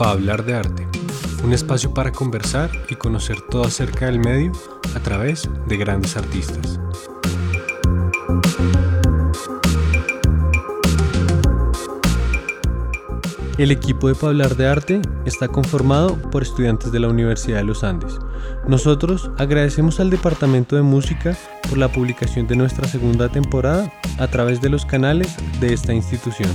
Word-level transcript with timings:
para 0.00 0.12
hablar 0.12 0.44
de 0.46 0.54
arte, 0.54 0.88
un 1.44 1.52
espacio 1.52 1.92
para 1.92 2.10
conversar 2.10 2.70
y 2.88 2.94
conocer 2.94 3.42
todo 3.42 3.64
acerca 3.64 4.06
del 4.06 4.18
medio 4.18 4.52
a 4.96 5.00
través 5.00 5.46
de 5.66 5.76
grandes 5.76 6.16
artistas. 6.16 6.80
El 13.58 13.70
equipo 13.70 14.08
de 14.08 14.16
Hablar 14.26 14.56
de 14.56 14.66
Arte 14.66 15.02
está 15.26 15.48
conformado 15.48 16.16
por 16.30 16.42
estudiantes 16.42 16.92
de 16.92 17.00
la 17.00 17.08
Universidad 17.08 17.58
de 17.58 17.64
los 17.64 17.84
Andes. 17.84 18.18
Nosotros 18.70 19.32
agradecemos 19.36 19.98
al 19.98 20.10
Departamento 20.10 20.76
de 20.76 20.82
Música 20.82 21.36
por 21.68 21.76
la 21.76 21.88
publicación 21.88 22.46
de 22.46 22.54
nuestra 22.54 22.86
segunda 22.86 23.28
temporada 23.28 23.92
a 24.16 24.28
través 24.28 24.60
de 24.60 24.68
los 24.68 24.86
canales 24.86 25.36
de 25.60 25.72
esta 25.74 25.92
institución. 25.92 26.48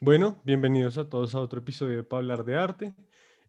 Bueno, 0.00 0.40
bienvenidos 0.42 0.98
a 0.98 1.08
todos 1.08 1.36
a 1.36 1.40
otro 1.40 1.60
episodio 1.60 1.98
de 1.98 2.02
Para 2.02 2.18
hablar 2.18 2.44
de 2.44 2.56
arte. 2.56 2.92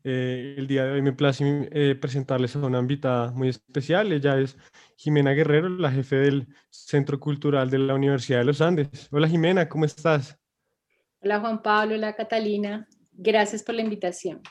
Eh, 0.03 0.53
el 0.55 0.67
día 0.67 0.85
de 0.85 0.91
hoy 0.91 1.01
me 1.01 1.13
place 1.13 1.67
eh, 1.71 1.95
presentarles 1.95 2.55
a 2.55 2.59
una 2.59 2.77
invitada 2.77 3.31
muy 3.31 3.49
especial. 3.49 4.11
Ella 4.11 4.37
es 4.37 4.55
Jimena 4.97 5.31
Guerrero, 5.31 5.67
la 5.67 5.91
jefe 5.91 6.17
del 6.17 6.47
Centro 6.69 7.19
Cultural 7.19 7.71
de 7.71 7.79
la 7.79 7.95
Universidad 7.95 8.37
de 8.37 8.45
los 8.45 8.61
Andes. 8.61 9.07
Hola 9.09 9.27
Jimena, 9.27 9.67
¿cómo 9.67 9.83
estás? 9.83 10.37
Hola 11.21 11.39
Juan 11.39 11.63
Pablo, 11.63 11.95
hola 11.95 12.15
Catalina. 12.15 12.87
Gracias 13.11 13.63
por 13.63 13.75
la 13.75 13.81
invitación. 13.81 14.41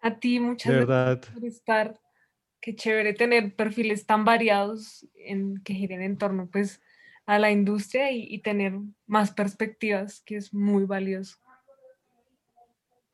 A 0.00 0.18
ti, 0.18 0.40
muchas 0.40 0.86
gracias 0.86 1.34
por 1.34 1.44
estar. 1.44 2.00
Qué 2.60 2.74
chévere 2.74 3.14
tener 3.14 3.54
perfiles 3.54 4.06
tan 4.06 4.24
variados 4.24 5.06
en, 5.14 5.62
que 5.62 5.74
giren 5.74 6.02
en 6.02 6.18
torno 6.18 6.48
pues, 6.50 6.80
a 7.26 7.38
la 7.38 7.50
industria 7.50 8.10
y, 8.10 8.38
tener 8.40 8.74
más 9.06 9.32
perspectivas, 9.32 10.20
que 10.26 10.36
es 10.36 10.52
muy 10.52 10.84
valioso. 10.84 11.38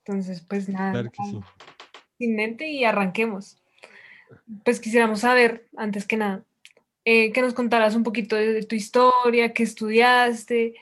Entonces, 0.04 0.40
pues 0.48 0.68
nada, 0.68 1.10
sin 2.18 2.34
mente 2.34 2.68
y 2.68 2.84
arranquemos. 2.84 3.62
Pues 4.64 4.80
quisiéramos 4.80 5.20
saber, 5.20 5.68
antes 5.76 6.06
que 6.06 6.16
nada, 6.16 6.44
eh, 7.04 7.30
que 7.32 7.40
nos 7.40 7.54
contaras 7.54 7.94
un 7.94 8.02
poquito 8.02 8.34
de, 8.34 8.64
tu 8.64 8.74
historia, 8.74 9.52
qué 9.52 9.62
estudiaste 9.62 10.74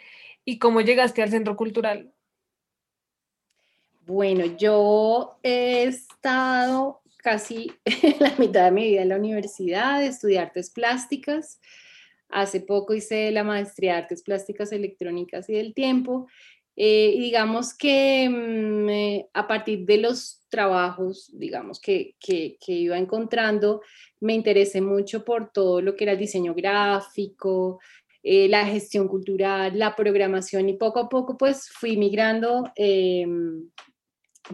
y 0.45 0.59
cómo 0.59 0.81
llegaste 0.81 1.22
al 1.22 1.31
centro 1.31 1.56
cultural. 1.56 2.14
Bueno, 4.06 4.44
yo 4.58 5.38
he 5.42 5.84
estado 5.84 7.00
casi 7.16 7.72
la 8.20 8.34
mitad 8.36 8.66
de 8.66 8.70
mi 8.70 8.84
vida 8.84 9.02
en 9.02 9.08
la 9.08 9.16
universidad, 9.16 10.00
de 10.00 10.08
estudiar 10.08 10.48
artes 10.48 10.70
plásticas. 10.70 11.58
Hace 12.28 12.60
poco 12.60 12.92
hice 12.92 13.30
la 13.30 13.44
maestría 13.44 13.92
de 13.92 13.98
artes 14.02 14.22
plásticas 14.22 14.72
electrónicas 14.72 15.48
y 15.48 15.55
del 15.55 15.72
tiempo. 15.72 16.27
Eh, 16.77 17.14
digamos 17.19 17.72
que 17.72 18.28
mm, 18.28 18.88
eh, 18.91 19.28
a 19.32 19.47
partir 19.47 19.86
de 19.86 19.97
los 19.97 20.42
trabajos, 20.50 21.30
digamos, 21.32 21.80
que, 21.80 22.14
que, 22.20 22.58
iba 22.66 22.98
encontrando, 22.98 23.80
me 24.20 24.34
interesé 24.34 24.82
mucho 24.82 25.25
por 25.25 25.50
todo 25.50 25.80
lo 25.80 25.97
que 25.97 26.05
era 26.05 26.12
el 26.12 26.19
diseño 26.19 26.52
gráfico, 26.55 27.80
eh, 28.22 28.48
la 28.48 28.66
gestión 28.66 29.08
cultural, 29.08 29.78
la 29.78 29.97
programación 29.97 30.69
y 30.69 30.75
poco 30.75 30.98
a 30.98 31.08
poco 31.08 31.38
pues 31.38 31.70
fui 31.70 31.97
migrando. 31.97 32.64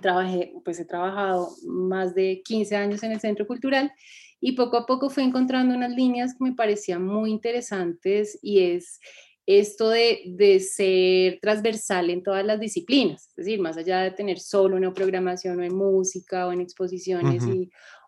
Trabajé, 0.00 0.52
pues 0.64 0.78
he 0.78 0.84
trabajado 0.84 1.50
más 1.66 2.14
de 2.14 2.42
15 2.44 2.76
años 2.76 3.02
en 3.02 3.12
el 3.12 3.20
Centro 3.20 3.46
Cultural 3.46 3.92
y 4.40 4.52
poco 4.52 4.76
a 4.76 4.86
poco 4.86 5.10
fui 5.10 5.24
encontrando 5.24 5.74
unas 5.74 5.90
líneas 5.90 6.34
que 6.34 6.44
me 6.44 6.52
parecían 6.54 7.04
muy 7.04 7.30
interesantes 7.30 8.38
y 8.42 8.60
es 8.60 9.00
esto 9.46 9.88
de, 9.88 10.60
ser 10.60 11.40
transversal 11.40 12.10
en 12.10 12.22
todas 12.22 12.44
las 12.44 12.60
disciplinas, 12.60 13.28
es 13.30 13.34
decir, 13.34 13.60
más 13.60 13.76
allá 13.76 14.02
de 14.02 14.12
tener 14.12 14.38
solo 14.38 14.76
una 14.76 14.92
programación 14.92 15.58
o 15.58 15.64
en 15.64 15.74
música 15.74 16.46
o 16.46 16.52
en 16.52 16.60
exposiciones 16.60 17.42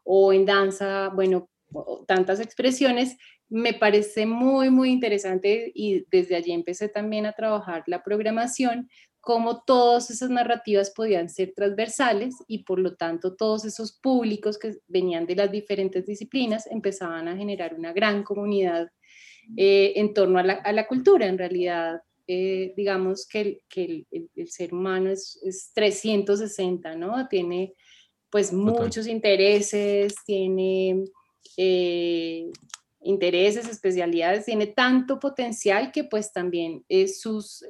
o 0.05 0.33
en 0.33 0.47
danza, 0.47 1.09
bueno, 1.09 1.51
tantas 2.07 2.39
expresiones, 2.39 3.17
me 3.49 3.75
parece 3.75 4.25
muy, 4.25 4.71
muy 4.71 4.91
interesante 4.91 5.73
y 5.75 6.07
desde 6.11 6.37
allí 6.37 6.53
empecé 6.53 6.89
también 6.89 7.27
a 7.27 7.33
trabajar 7.33 7.83
la 7.87 8.03
programación 8.03 8.89
cómo 9.23 9.63
todas 9.63 10.11
esas 10.11 10.31
narrativas 10.31 10.91
podían 10.91 11.31
ser 11.31 11.53
transversales 11.55 12.35
y 12.49 12.65
por 12.65 12.81
lo 12.81 12.97
tanto 12.97 13.37
todos 13.37 13.65
esos 13.65 13.93
públicos 13.93 14.59
que 14.59 14.79
venían 14.89 15.27
de 15.27 15.37
las 15.37 15.51
diferentes 15.51 16.05
disciplinas 16.05 16.67
empezaban 16.67 17.29
a 17.29 17.37
generar 17.37 17.73
una 17.75 17.93
gran 17.93 18.25
comunidad 18.25 18.91
eh, 19.57 19.93
en 19.95 20.13
torno 20.13 20.41
a 20.41 20.73
la, 20.73 20.87
cultura. 20.89 21.27
En 21.27 21.39
realidad, 21.39 22.01
eh, 22.27 22.75
digamos 22.77 23.29
que, 23.29 23.63
el, 23.77 24.49
ser 24.49 24.75
humano 24.75 25.11
es, 25.11 25.71
360, 25.73 26.97
¿no? 26.97 27.29
Tiene 27.29 27.75
pues 28.29 28.53
muchos 28.53 29.07
intereses, 29.07 30.17
tiene... 30.27 31.05
Eh, 31.57 32.51
intereses, 33.05 33.69
especialidades, 33.69 34.45
tiene 34.45 34.69
tanto 34.69 35.19
potencial 35.19 35.91
que 35.91 36.05
pues 36.05 36.33
también 36.33 36.85
sus, 37.09 37.65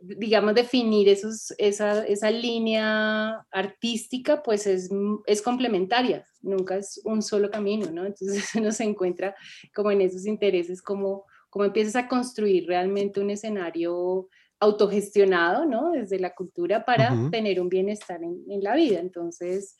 digamos, 0.00 0.54
definir 0.54 1.08
esos, 1.08 1.52
esa, 1.58 2.04
esa, 2.06 2.30
línea 2.30 3.46
artística, 3.50 4.42
pues 4.42 4.66
es, 4.66 4.90
es, 5.26 5.42
complementaria, 5.42 6.26
nunca 6.40 6.76
es 6.76 7.00
un 7.04 7.22
solo 7.22 7.50
camino, 7.50 7.90
¿no? 7.90 8.06
Entonces 8.06 8.50
uno 8.54 8.72
se 8.72 8.84
encuentra 8.84 9.34
como 9.74 9.90
en 9.90 10.00
esos 10.00 10.26
intereses, 10.26 10.82
como, 10.82 11.26
como 11.50 11.64
empiezas 11.64 11.96
a 11.96 12.08
construir 12.08 12.66
realmente 12.66 13.20
un 13.20 13.30
escenario 13.30 14.28
autogestionado, 14.60 15.66
¿no? 15.66 15.90
Desde 15.90 16.18
la 16.20 16.34
cultura 16.34 16.84
para 16.84 17.12
tener 17.30 17.60
un 17.60 17.68
bienestar 17.68 18.22
en, 18.22 18.44
en, 18.48 18.62
la 18.62 18.76
vida. 18.76 19.00
Entonces, 19.00 19.76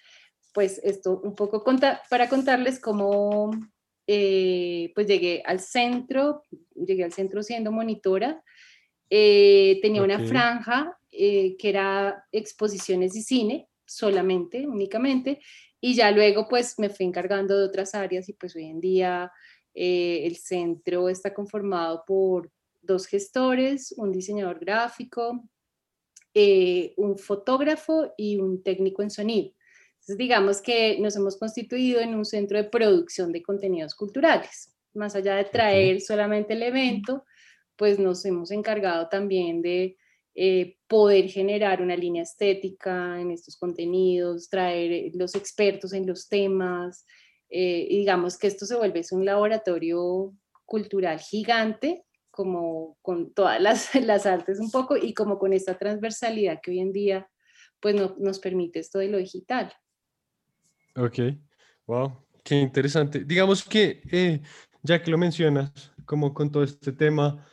pues 0.53 0.81
esto 0.83 1.21
un 1.23 1.34
poco 1.34 1.62
conta 1.62 2.03
para 2.11 2.29
contarles 2.29 2.81
cómo, 2.81 3.50
eh, 4.06 4.91
pues 4.94 5.06
llegué 5.06 5.43
al 5.47 5.61
centro, 5.61 6.43
llegué 6.75 7.05
al 7.05 7.12
centro 7.12 7.43
siendo 7.43 7.73
monitora, 7.73 8.43
eh, 9.15 9.78
tenía 9.83 10.03
una 10.03 10.19
franja 10.21 10.99
eh, 11.11 11.55
que 11.59 11.69
era 11.69 12.25
exposiciones 12.33 13.15
y 13.15 13.21
cine 13.21 13.69
solamente, 13.84 14.67
únicamente, 14.67 15.39
y 15.83 15.95
ya 15.95 16.11
luego 16.11 16.49
pues 16.49 16.78
me 16.78 16.89
fui 16.89 17.05
encargando 17.05 17.59
de 17.59 17.67
otras 17.67 17.95
áreas 17.95 18.31
y 18.31 18.33
pues 18.33 18.56
hoy 18.56 18.65
en 18.65 18.81
día 18.81 19.31
eh, 19.75 20.23
el 20.25 20.37
centro 20.37 21.11
está 21.11 21.34
conformado 21.34 22.05
por 22.06 22.50
dos 22.81 23.06
gestores, 23.06 23.93
un 23.99 24.12
diseñador 24.12 24.59
gráfico, 24.59 25.44
un 26.97 27.19
fotógrafo 27.19 28.15
y 28.17 28.39
un 28.39 28.62
técnico 28.62 29.03
en 29.03 29.11
sonido. 29.11 29.53
Entonces 29.91 30.17
digamos 30.17 30.62
que 30.62 30.99
nos 31.00 31.17
hemos 31.17 31.37
constituido 31.37 32.00
en 32.00 32.15
un 32.15 32.25
centro 32.25 32.56
de 32.56 32.65
producción 32.65 33.31
de 33.31 33.43
contenidos 33.43 33.94
culturales, 33.94 34.75
más 34.94 35.15
allá 35.15 35.37
de 35.37 35.44
traer 35.44 36.00
solamente 36.00 36.55
el 36.55 36.62
evento 36.62 37.27
pues 37.77 37.99
nos 37.99 38.25
hemos 38.25 38.50
encargado 38.50 39.09
también 39.09 39.62
de 39.62 39.97
eh, 40.34 40.78
poder 40.88 41.28
generar 41.28 41.83
una 41.83 41.94
línea 41.94 42.22
estética 42.22 43.21
en 43.21 43.31
estos 43.31 43.59
contenidos, 43.59 44.49
traer 44.49 44.91
eh, 44.91 45.10
los 45.15 45.34
expertos 45.34 45.93
en 45.93 46.06
los 46.06 46.27
temas, 46.27 47.05
eh, 47.50 47.87
digamos 47.91 48.38
que 48.38 48.47
esto 48.47 48.65
se 48.65 48.77
vuelve 48.77 49.03
un 49.11 49.27
laboratorio 49.27 50.32
cultural 50.65 51.19
gigante, 51.19 52.06
como 52.31 52.97
con 53.03 53.34
todas 53.34 53.61
las, 53.61 53.94
las, 54.06 54.25
artes 54.25 54.59
un 54.59 54.71
poco, 54.71 54.97
y 54.97 55.12
como 55.12 55.38
con 55.38 55.53
esta 55.53 55.77
transversalidad 55.77 56.61
que 56.62 56.71
hoy 56.71 56.81
en 56.81 56.93
día 56.93 57.28
pues 57.78 57.94
no, 57.94 58.16
nos 58.19 58.38
permite 58.38 58.78
esto 58.78 59.00
de 59.00 59.09
lo 59.09 59.19
digital. 59.19 59.70
Ok, 60.96 61.19
wow, 61.87 62.25
qué 62.43 62.55
interesante. 62.55 63.23
Digamos 63.25 63.64
que, 63.64 64.41
ya 64.82 65.02
que 65.02 65.11
lo 65.11 65.19
mencionas, 65.19 65.93
como 66.06 66.32
con 66.32 66.50
todo 66.50 66.62
este 66.62 66.93
tema, 66.93 67.44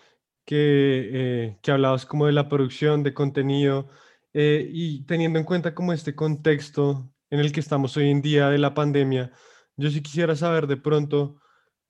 que, 0.49 1.59
eh, 1.61 1.71
hablabas 1.71 2.07
como 2.07 2.25
de 2.25 2.31
la 2.31 2.49
producción 2.49 3.03
de 3.03 3.13
contenido 3.13 3.87
eh, 4.33 4.67
y 4.67 5.05
teniendo 5.05 5.37
en 5.37 5.45
cuenta 5.45 5.75
como 5.75 5.93
este 5.93 6.15
contexto 6.15 7.13
en 7.29 7.39
el 7.39 7.51
que 7.51 7.59
estamos 7.59 7.95
hoy 7.97 8.09
en 8.09 8.23
día 8.23 8.49
de 8.49 8.57
la 8.57 8.73
pandemia, 8.73 9.31
yo 9.77 9.91
sí 9.91 10.01
quisiera 10.01 10.35
saber 10.35 10.65
de 10.65 10.77
pronto 10.77 11.35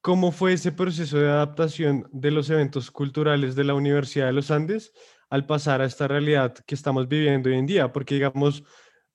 cómo 0.02 0.34
fue 0.34 0.52
ese 0.52 0.74
proceso 0.74 1.18
de 1.20 1.30
adaptación 1.30 2.10
de 2.12 2.32
los 2.32 2.50
eventos 2.50 2.92
culturales 2.92 3.56
de 3.56 3.64
la 3.64 3.76
Universidad 3.76 4.26
de 4.26 4.34
los 4.34 4.52
Andes 4.52 4.92
al 5.30 5.46
pasar 5.46 5.80
a 5.80 5.86
esta 5.86 6.10
realidad 6.10 6.54
que 6.68 6.76
estamos 6.76 7.08
viviendo 7.08 7.50
hoy 7.50 7.56
en 7.56 7.66
día, 7.66 7.94
porque 7.94 8.16
digamos, 8.16 8.66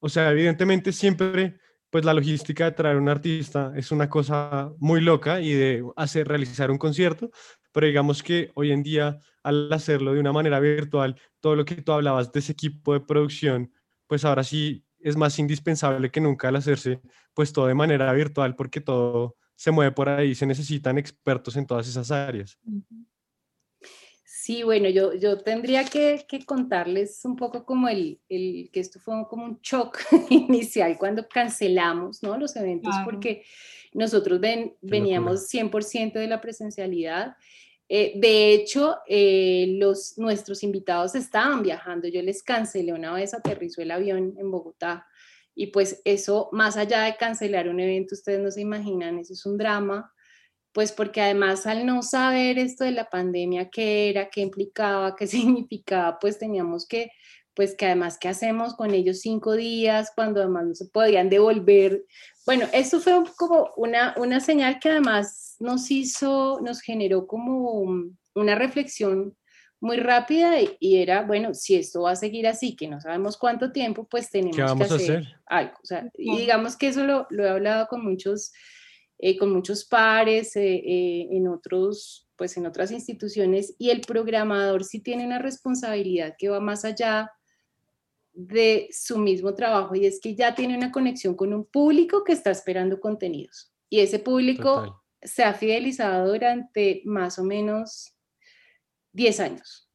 o 0.01 0.09
sea, 0.09 0.31
evidentemente 0.31 0.91
siempre 0.91 1.59
pues 1.91 2.07
la 2.07 2.15
logística 2.15 2.65
de 2.65 2.73
traer 2.73 2.97
un 2.97 3.11
artista 3.11 3.75
es 3.77 3.93
una 3.93 4.09
cosa 4.09 4.73
muy 4.79 5.03
loca 5.03 5.43
y 5.43 5.53
de 5.53 5.85
hacer 5.97 6.27
realizar 6.29 6.71
un 6.71 6.79
concierto, 6.79 7.31
pero 7.75 7.89
digamos 7.89 8.23
que 8.23 8.53
hoy 8.55 8.71
en 8.71 8.85
día 8.85 9.19
al 9.43 9.71
hacerlo 9.73 10.15
de 10.15 10.21
una 10.21 10.33
manera 10.33 10.61
virtual, 10.61 11.21
todo 11.41 11.57
lo 11.57 11.65
que 11.65 11.83
tú 11.83 11.93
hablabas 11.93 12.33
de 12.33 12.39
ese 12.39 12.53
equipo 12.53 12.95
de 12.95 13.01
producción, 13.01 13.73
pues 14.07 14.25
ahora 14.25 14.45
sí 14.45 14.87
es 15.01 15.17
más 15.17 15.39
indispensable 15.41 16.11
que 16.11 16.21
nunca 16.21 16.49
al 16.49 16.57
hacerse 16.57 17.01
pues 17.35 17.53
todo 17.53 17.67
de 17.67 17.75
manera 17.75 18.11
virtual 18.13 18.55
porque 18.55 18.81
todo 18.81 19.37
se 19.57 19.73
mueve 19.73 19.91
por 19.91 20.09
ahí, 20.09 20.35
se 20.37 20.47
necesitan 20.47 20.99
expertos 20.99 21.57
en 21.57 21.67
todas 21.67 21.89
esas 21.89 22.11
áreas. 22.13 22.59
Sí, 24.45 24.63
bueno, 24.63 24.91
yo, 24.91 25.15
yo 25.15 25.39
tendría 25.39 25.87
que, 25.87 26.23
contarles 26.45 27.25
un 27.25 27.35
poco 27.35 27.65
como 27.65 27.89
el, 27.89 28.21
el, 28.29 28.69
que 28.71 28.81
esto 28.81 29.01
fue 29.01 29.27
como 29.27 29.47
un 29.47 29.59
shock 29.63 29.99
inicial 30.29 30.99
cuando 30.99 31.27
cancelamos 31.27 32.23
¿no? 32.23 32.37
los 32.37 32.55
eventos 32.55 32.95
porque 33.07 33.43
nosotros 33.95 34.39
ven, 34.41 34.77
veníamos 34.83 35.51
100% 35.51 36.13
de 36.13 36.27
la 36.27 36.43
presencialidad. 36.43 37.39
Eh, 37.89 38.13
de 38.17 38.53
hecho, 38.53 38.99
eh, 39.09 39.77
los, 39.79 40.19
nuestros 40.19 40.63
invitados 40.63 41.15
estaban 41.15 41.63
viajando. 41.63 42.07
Yo 42.09 42.21
les 42.21 42.43
cancelé 42.43 42.93
una 42.93 43.15
vez, 43.15 43.33
aterrizó 43.33 43.81
el 43.81 43.93
avión 43.93 44.35
en 44.37 44.51
Bogotá. 44.51 45.07
Y 45.55 45.69
pues 45.69 46.03
eso, 46.05 46.51
más 46.53 46.77
allá 46.77 47.05
de 47.05 47.17
cancelar 47.17 47.67
un 47.71 47.81
evento, 47.81 48.15
ustedes 48.15 48.41
no 48.41 48.51
se 48.51 48.61
imaginan, 48.61 49.19
eso 49.19 49.33
es 49.33 49.47
un 49.47 49.57
drama 49.57 50.14
pues 50.75 50.91
porque 50.91 51.23
además 51.23 51.67
al 51.67 51.87
no 51.87 52.03
saber 52.03 52.59
esto 52.59 52.85
de 52.85 52.91
la 52.91 53.09
pandemia, 53.09 53.71
qué 53.71 54.11
era, 54.11 54.29
qué 54.29 54.43
implicaba, 54.43 55.15
qué 55.17 55.27
significaba, 55.27 56.19
pues 56.19 56.39
teníamos 56.39 56.87
que, 56.87 57.11
pues 57.55 57.77
que 57.77 57.87
además, 57.87 58.19
¿qué 58.19 58.29
hacemos 58.29 58.75
con 58.75 58.93
ellos 58.93 59.21
cinco 59.21 59.53
días 59.53 60.11
cuando 60.15 60.41
además 60.41 60.67
no 60.67 60.75
se 60.75 60.87
podían 60.87 61.31
devolver? 61.31 62.05
Bueno, 62.45 62.67
esto 62.73 63.01
fue 63.01 63.23
como 63.37 63.71
una, 63.77 64.15
una 64.19 64.41
señal 64.41 64.81
que 64.81 64.91
además 64.91 65.57
nos 65.61 65.91
hizo, 65.93 66.61
nos 66.61 66.81
generó 66.81 67.29
como 67.29 68.11
una 68.35 68.55
reflexión 68.57 69.37
muy 69.81 69.99
rápida 69.99 70.57
y, 70.81 70.97
era, 70.97 71.23
bueno, 71.23 71.55
si 71.55 71.77
esto 71.77 72.03
va 72.03 72.13
a 72.13 72.17
seguir 72.17 72.49
así, 72.49 72.75
que 72.75 72.89
no 72.89 73.01
sabemos 73.01 73.37
cuánto 73.37 73.71
tiempo, 73.71 74.09
pues 74.09 74.31
tenemos 74.31 74.57
que 74.57 74.85
hacer, 74.85 75.25
algo. 75.47 75.75
O 75.83 75.87
sea, 75.87 76.11
y 76.17 76.39
digamos 76.39 76.77
que 76.77 76.89
eso 76.89 77.05
lo, 77.05 77.29
lo 77.31 77.45
he 77.45 77.51
hablado 77.51 77.87
con 77.87 78.03
muchos 78.03 78.51
eh, 79.19 79.39
con 79.39 79.53
muchos 79.53 79.85
pares 79.85 80.57
eh, 80.57 80.75
eh, 80.75 81.29
en, 81.31 81.49
otros, 81.49 82.29
pues 82.37 82.57
en 82.57 82.67
otras 82.67 82.91
instituciones 82.91 83.75
y 83.79 83.91
el 83.91 84.01
programador 84.01 84.85
sí 84.85 85.01
tiene 85.01 85.25
una 85.25 85.39
responsabilidad 85.39 86.35
que 86.37 86.49
va 86.49 86.61
más 86.61 86.85
allá 86.85 87.31
de 88.33 88.89
su 88.91 89.19
mismo 89.19 89.55
trabajo 89.55 89.95
y 89.95 90.07
es 90.07 90.21
que 90.21 90.35
ya 90.35 90.55
tiene 90.55 90.77
una 90.77 90.91
conexión 90.91 91.37
con 91.37 91.55
un 91.55 91.65
público 91.65 92.25
que 92.25 92.33
está 92.33 92.51
esperando 92.51 92.99
contenidos 92.99 93.73
y 93.89 94.01
ese 94.01 94.19
público 94.19 95.05
se 95.23 95.45
ha 95.45 95.55
fidelizado 95.55 96.33
durante 96.33 97.01
más 97.05 97.39
o 97.39 97.45
menos 97.45 98.15
10 99.13 99.41
años. 99.41 99.89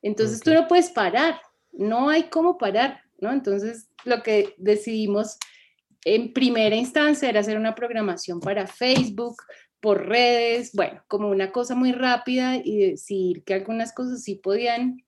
Entonces 0.00 0.40
tú 0.40 0.54
no 0.54 0.66
puedes 0.66 0.90
parar, 0.90 1.40
no 1.72 2.08
hay 2.08 2.24
cómo 2.30 2.56
parar, 2.56 3.02
¿no? 3.18 3.30
Entonces 3.30 3.88
lo 4.04 4.22
que 4.22 4.54
decidimos 4.56 5.36
en 6.06 6.32
primera 6.32 6.76
instancia 6.76 7.28
era 7.28 7.40
hacer 7.40 7.58
una 7.58 7.74
programación 7.74 8.38
para 8.38 8.68
Facebook, 8.68 9.42
por 9.80 10.06
redes, 10.06 10.70
bueno, 10.72 11.02
como 11.08 11.28
una 11.28 11.50
cosa 11.50 11.74
muy 11.74 11.90
rápida 11.90 12.56
y 12.62 12.78
decir 12.90 13.42
que 13.42 13.54
algunas 13.54 13.92
cosas 13.92 14.22
sí 14.22 14.36
podían 14.36 15.04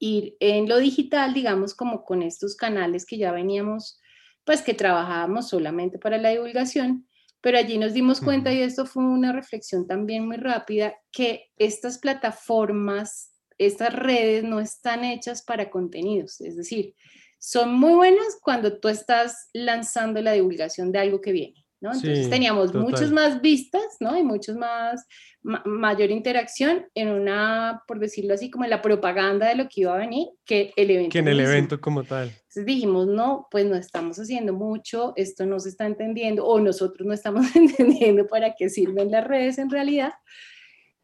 ir 0.00 0.36
en 0.40 0.68
lo 0.68 0.78
digital, 0.78 1.32
digamos, 1.32 1.74
como 1.74 2.04
con 2.04 2.22
estos 2.22 2.56
canales 2.56 3.06
que 3.06 3.18
ya 3.18 3.30
veníamos, 3.30 4.00
pues 4.44 4.62
que 4.62 4.74
trabajábamos 4.74 5.48
solamente 5.48 6.00
para 6.00 6.18
la 6.18 6.30
divulgación, 6.30 7.06
pero 7.40 7.58
allí 7.58 7.78
nos 7.78 7.94
dimos 7.94 8.20
cuenta, 8.20 8.52
y 8.52 8.62
esto 8.62 8.86
fue 8.86 9.04
una 9.04 9.32
reflexión 9.32 9.86
también 9.86 10.26
muy 10.26 10.38
rápida, 10.38 10.96
que 11.12 11.52
estas 11.56 11.98
plataformas, 11.98 13.32
estas 13.58 13.94
redes 13.94 14.42
no 14.42 14.58
están 14.58 15.04
hechas 15.04 15.42
para 15.44 15.70
contenidos, 15.70 16.40
es 16.40 16.56
decir, 16.56 16.96
son 17.40 17.72
muy 17.72 17.94
buenas 17.94 18.38
cuando 18.42 18.78
tú 18.78 18.88
estás 18.88 19.48
lanzando 19.54 20.20
la 20.20 20.32
divulgación 20.32 20.92
de 20.92 20.98
algo 20.98 21.22
que 21.22 21.32
viene, 21.32 21.64
¿no? 21.80 21.90
Entonces 21.94 22.28
teníamos 22.28 22.74
muchas 22.74 23.10
más 23.10 23.40
vistas, 23.40 23.96
¿no? 23.98 24.16
Y 24.16 24.22
muchos 24.22 24.56
más, 24.56 25.06
mayor 25.42 26.10
interacción 26.10 26.86
en 26.94 27.08
una, 27.08 27.82
por 27.88 27.98
decirlo 27.98 28.34
así, 28.34 28.50
como 28.50 28.64
en 28.64 28.70
la 28.70 28.82
propaganda 28.82 29.48
de 29.48 29.54
lo 29.54 29.68
que 29.70 29.80
iba 29.80 29.94
a 29.94 29.98
venir, 29.98 30.28
que 30.44 30.74
el 30.76 30.90
evento. 30.90 31.12
Que 31.14 31.20
en 31.20 31.28
el 31.28 31.40
evento 31.40 31.80
como 31.80 32.04
tal. 32.04 32.28
Entonces 32.28 32.66
dijimos, 32.66 33.06
no, 33.06 33.48
pues 33.50 33.64
no 33.64 33.74
estamos 33.74 34.18
haciendo 34.18 34.52
mucho, 34.52 35.14
esto 35.16 35.46
no 35.46 35.58
se 35.60 35.70
está 35.70 35.86
entendiendo, 35.86 36.44
o 36.44 36.60
nosotros 36.60 37.06
no 37.06 37.14
estamos 37.14 37.46
entendiendo 37.56 38.26
para 38.26 38.54
qué 38.54 38.68
sirven 38.68 39.10
las 39.10 39.26
redes 39.26 39.56
en 39.56 39.70
realidad. 39.70 40.12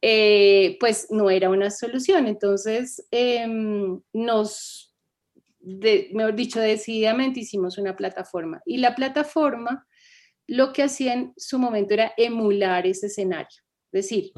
Eh, 0.02 0.76
pues 0.78 1.06
no 1.08 1.30
era 1.30 1.48
una 1.48 1.70
solución. 1.70 2.26
Entonces 2.26 3.06
em, 3.10 3.98
nos 4.12 4.85
mejor 5.66 6.34
dicho, 6.34 6.60
decididamente 6.60 7.40
hicimos 7.40 7.76
una 7.78 7.96
plataforma. 7.96 8.62
Y 8.64 8.78
la 8.78 8.94
plataforma 8.94 9.86
lo 10.46 10.72
que 10.72 10.84
hacía 10.84 11.14
en 11.14 11.32
su 11.36 11.58
momento 11.58 11.94
era 11.94 12.12
emular 12.16 12.86
ese 12.86 13.06
escenario. 13.06 13.58
Es 13.92 14.10
decir, 14.10 14.32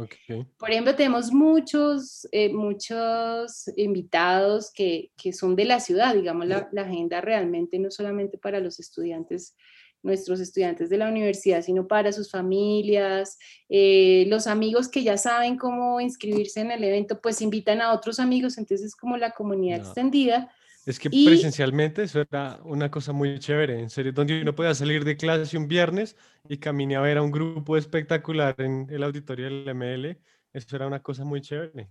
por 0.57 0.71
ejemplo, 0.71 0.95
tenemos 0.95 1.33
muchos, 1.33 2.29
eh, 2.33 2.53
muchos 2.53 3.69
invitados 3.77 4.71
que, 4.73 5.11
que, 5.17 5.33
son 5.33 5.57
de 5.57 5.65
la 5.65 5.81
ciudad, 5.81 6.15
digamos, 6.15 6.47
la, 6.47 6.69
la, 6.71 6.83
agenda 6.83 7.21
realmente 7.21 7.79
no 7.79 7.91
solamente 7.91 8.39
para 8.39 8.61
los 8.61 8.79
estudiantes, 8.79 9.57
nuestros 10.03 10.41
estudiantes 10.41 10.89
de 10.91 10.99
la 10.99 11.09
universidad, 11.09 11.63
sino 11.63 11.87
para 11.87 12.13
sus 12.13 12.31
familias, 12.31 13.39
eh, 13.69 14.25
los 14.29 14.47
amigos 14.47 14.89
que 14.89 15.03
ya 15.03 15.17
saben 15.17 15.57
cómo 15.57 16.01
inscribirse 16.01 16.61
en 16.61 16.71
el 16.71 16.85
evento, 16.85 17.21
pues 17.21 17.43
invitan 17.43 17.81
a 17.81 17.93
otros 17.93 18.21
amigos, 18.21 18.59
entonces 18.59 18.87
es 18.87 18.97
como 18.97 19.17
la 19.17 19.33
comunidad 19.33 19.81
extendida 19.81 20.51
es 20.89 20.99
que 20.99 21.11
presencialmente 21.11 22.05
eso 22.05 22.23
era 22.23 22.61
una 22.65 22.91
cosa 22.91 23.13
muy 23.13 23.39
chévere, 23.39 23.79
en 23.79 23.91
serio, 23.91 24.11
donde 24.11 24.41
uno 24.41 24.55
podía 24.55 24.75
salir 24.75 25.05
de 25.05 25.19
clase 25.19 25.59
un 25.59 25.69
viernes 25.69 26.17
y 26.49 26.57
caminé 26.57 26.97
a 26.97 27.03
ver 27.03 27.19
a 27.19 27.23
un 27.23 27.31
grupo 27.31 27.77
espectacular 27.77 28.55
en 28.57 28.87
el 28.89 29.03
auditorio 29.03 29.51
del 29.51 29.75
ML. 29.75 30.19
Eso 30.51 30.77
era 30.77 30.87
una 30.87 31.03
cosa 31.03 31.27
muy 31.27 31.43
chévere. 31.43 31.91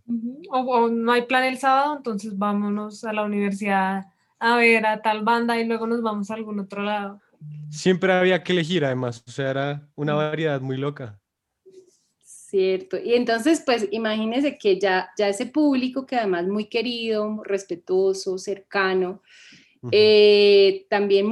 o, 0.49 0.89
no 0.89 1.11
hay 1.11 1.27
plan 1.27 1.43
el 1.43 1.59
sábado, 1.59 1.97
entonces 1.97 2.35
vámonos 2.39 3.03
a 3.03 3.13
la 3.13 3.23
universidad 3.23 4.05
a 4.39 4.57
ver 4.57 4.87
a 4.87 4.99
tal 5.03 5.23
banda 5.23 5.59
y 5.59 5.65
luego 5.67 5.85
nos 5.85 6.01
vamos 6.01 6.31
a 6.31 6.33
algún 6.33 6.59
otro 6.59 6.81
lado. 6.81 7.21
Siempre 7.69 8.11
había 8.13 8.43
que 8.43 8.53
elegir, 8.53 8.85
además, 8.85 9.23
o 9.27 9.31
sea, 9.31 9.51
era 9.51 9.89
una 9.95 10.13
variedad 10.13 10.61
muy 10.61 10.77
loca. 10.77 11.19
Cierto. 12.23 12.97
Y 12.97 13.13
entonces, 13.13 13.61
pues 13.65 13.87
imagínense 13.91 14.57
que 14.57 14.79
ya, 14.79 15.09
ya 15.17 15.27
ese 15.27 15.47
público 15.47 16.05
que 16.05 16.15
además 16.15 16.47
muy 16.47 16.65
querido, 16.65 17.43
respetuoso, 17.43 18.37
cercano, 18.37 19.21
eh, 19.91 20.85
también 20.89 21.27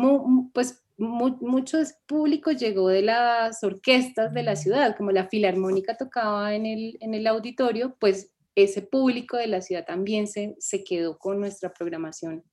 pues 0.54 0.84
mucho 0.98 1.78
público 2.06 2.52
llegó 2.52 2.90
de 2.90 3.02
las 3.02 3.64
orquestas 3.64 4.34
de 4.34 4.44
la 4.44 4.56
ciudad, 4.56 4.96
como 4.96 5.12
la 5.12 5.28
filarmónica 5.28 5.98
tocaba 5.98 6.54
en 6.54 6.66
el, 6.66 6.98
en 7.00 7.14
el 7.14 7.28
auditorio, 7.28 7.96
pues 8.00 8.32
ese 8.56 8.82
público 8.82 9.38
de 9.38 9.48
la 9.48 9.62
ciudad 9.62 9.86
también 9.86 10.28
se, 10.28 10.56
se 10.60 10.84
quedó 10.84 11.18
con 11.18 11.40
nuestra 11.40 11.74
programación. 11.74 12.44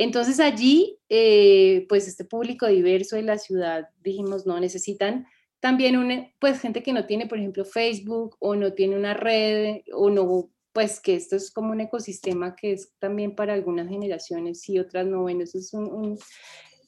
Entonces 0.00 0.40
allí, 0.40 0.98
eh, 1.10 1.84
pues 1.86 2.08
este 2.08 2.24
público 2.24 2.66
diverso 2.66 3.16
de 3.16 3.22
la 3.22 3.36
ciudad, 3.36 3.90
dijimos, 4.02 4.46
no, 4.46 4.58
necesitan 4.58 5.26
también 5.60 5.98
una, 5.98 6.26
pues 6.38 6.58
gente 6.58 6.82
que 6.82 6.94
no 6.94 7.04
tiene, 7.04 7.26
por 7.26 7.36
ejemplo, 7.36 7.66
Facebook 7.66 8.34
o 8.38 8.56
no 8.56 8.72
tiene 8.72 8.96
una 8.96 9.12
red 9.12 9.82
o 9.92 10.08
no, 10.08 10.48
pues 10.72 11.00
que 11.00 11.16
esto 11.16 11.36
es 11.36 11.50
como 11.50 11.72
un 11.72 11.82
ecosistema 11.82 12.56
que 12.56 12.72
es 12.72 12.94
también 12.98 13.34
para 13.34 13.52
algunas 13.52 13.90
generaciones 13.90 14.66
y 14.70 14.78
otras 14.78 15.06
no. 15.06 15.20
Bueno, 15.20 15.42
eso 15.44 15.58
es, 15.58 15.70
un, 15.74 16.18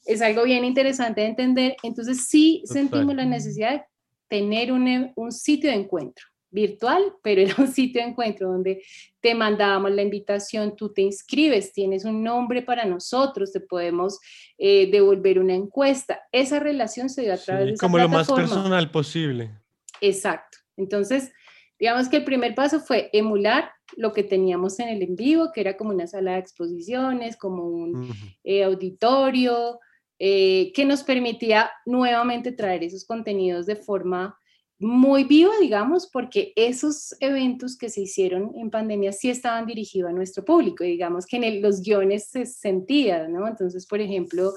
es 0.07 0.21
algo 0.23 0.43
bien 0.43 0.65
interesante 0.65 1.21
de 1.21 1.27
entender. 1.27 1.75
Entonces 1.83 2.25
sí 2.27 2.63
sentimos 2.65 3.13
la 3.13 3.25
necesidad 3.25 3.73
de 3.73 3.83
tener 4.27 4.71
un, 4.71 5.11
un 5.15 5.31
sitio 5.31 5.69
de 5.69 5.75
encuentro 5.75 6.32
virtual, 6.53 7.13
pero 7.21 7.41
era 7.41 7.55
un 7.57 7.67
sitio 7.67 8.01
de 8.01 8.09
encuentro 8.09 8.49
donde 8.49 8.83
te 9.19 9.35
mandábamos 9.35 9.91
la 9.91 10.03
invitación, 10.03 10.75
tú 10.75 10.93
te 10.93 11.01
inscribes, 11.01 11.73
tienes 11.73 12.05
un 12.05 12.23
nombre 12.23 12.61
para 12.61 12.85
nosotros, 12.85 13.51
te 13.51 13.59
podemos 13.59 14.19
eh, 14.57 14.89
devolver 14.91 15.39
una 15.39 15.55
encuesta. 15.55 16.21
Esa 16.31 16.59
relación 16.59 17.09
se 17.09 17.23
dio 17.23 17.33
a 17.33 17.37
través 17.37 17.65
de 17.65 17.71
esa 17.73 17.85
Como 17.85 17.97
lo 17.97 18.07
más 18.07 18.31
personal 18.31 18.89
posible. 18.91 19.51
Exacto. 19.99 20.59
Entonces, 20.77 21.31
digamos 21.79 22.07
que 22.07 22.17
el 22.17 22.23
primer 22.23 22.55
paso 22.55 22.79
fue 22.79 23.09
emular 23.13 23.71
lo 23.95 24.13
que 24.13 24.23
teníamos 24.23 24.79
en 24.79 24.89
el 24.89 25.01
en 25.01 25.15
vivo, 25.15 25.51
que 25.53 25.61
era 25.61 25.75
como 25.77 25.91
una 25.91 26.07
sala 26.07 26.33
de 26.33 26.39
exposiciones, 26.39 27.37
como 27.37 27.65
un 27.65 28.13
eh, 28.43 28.63
auditorio, 28.63 29.79
eh, 30.19 30.71
que 30.73 30.85
nos 30.85 31.03
permitía 31.03 31.71
nuevamente 31.85 32.51
traer 32.51 32.83
esos 32.83 33.05
contenidos 33.05 33.65
de 33.65 33.75
forma 33.75 34.37
muy 34.83 35.23
viva, 35.23 35.53
digamos, 35.59 36.07
porque 36.07 36.53
esos 36.55 37.15
eventos 37.19 37.77
que 37.77 37.89
se 37.89 38.01
hicieron 38.01 38.51
en 38.55 38.69
pandemia 38.69 39.11
sí 39.11 39.29
estaban 39.29 39.65
dirigidos 39.65 40.09
a 40.09 40.13
nuestro 40.13 40.43
público, 40.43 40.83
digamos 40.83 41.25
que 41.25 41.37
en 41.37 41.61
los 41.61 41.81
guiones 41.81 42.27
se 42.27 42.45
sentía, 42.45 43.27
¿no? 43.27 43.47
Entonces, 43.47 43.87
por 43.87 44.01
ejemplo, 44.01 44.53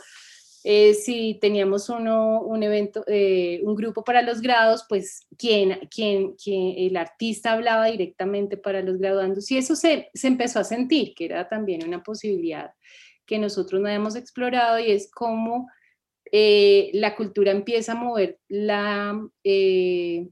eh, 0.64 0.94
si 0.94 1.38
teníamos 1.40 1.88
uno, 1.88 2.42
un 2.42 2.62
evento, 2.64 3.04
eh, 3.06 3.60
un 3.62 3.76
grupo 3.76 4.02
para 4.02 4.20
los 4.22 4.40
grados, 4.40 4.84
pues 4.88 5.26
quien, 5.38 5.78
quien, 5.94 6.32
quien, 6.32 6.74
el 6.76 6.96
artista 6.96 7.52
hablaba 7.52 7.86
directamente 7.86 8.56
para 8.56 8.82
los 8.82 8.98
graduandos 8.98 9.48
y 9.52 9.58
eso 9.58 9.76
se, 9.76 10.10
se 10.12 10.26
empezó 10.26 10.58
a 10.58 10.64
sentir, 10.64 11.14
que 11.14 11.26
era 11.26 11.48
también 11.48 11.86
una 11.86 12.02
posibilidad 12.02 12.72
que 13.26 13.38
nosotros 13.38 13.80
no 13.80 13.86
habíamos 13.86 14.16
explorado 14.16 14.78
y 14.80 14.90
es 14.90 15.10
como 15.10 15.68
eh, 16.32 16.90
la 16.94 17.14
cultura 17.14 17.50
empieza 17.50 17.92
a 17.92 17.96
mover 17.96 18.38
la, 18.48 19.20
eh, 19.44 20.28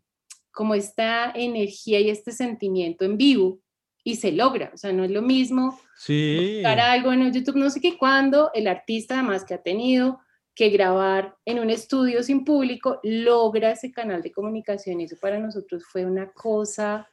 como 0.50 0.74
esta 0.74 1.32
energía 1.34 2.00
y 2.00 2.10
este 2.10 2.32
sentimiento 2.32 3.04
en 3.04 3.16
vivo 3.16 3.60
y 4.02 4.16
se 4.16 4.32
logra, 4.32 4.70
o 4.74 4.76
sea, 4.76 4.92
no 4.92 5.04
es 5.04 5.10
lo 5.10 5.22
mismo 5.22 5.78
sí. 5.96 6.56
buscar 6.56 6.78
algo 6.78 7.12
en 7.12 7.32
YouTube, 7.32 7.56
no 7.56 7.70
sé 7.70 7.80
qué, 7.80 7.96
cuando 7.96 8.50
el 8.52 8.66
artista 8.66 9.14
además 9.14 9.44
que 9.44 9.54
ha 9.54 9.62
tenido 9.62 10.20
que 10.54 10.68
grabar 10.68 11.36
en 11.44 11.58
un 11.58 11.70
estudio 11.70 12.22
sin 12.22 12.44
público, 12.44 13.00
logra 13.02 13.72
ese 13.72 13.90
canal 13.90 14.22
de 14.22 14.30
comunicación. 14.30 15.00
Y 15.00 15.04
eso 15.04 15.16
para 15.20 15.38
nosotros 15.40 15.84
fue 15.84 16.04
una 16.04 16.30
cosa 16.32 17.08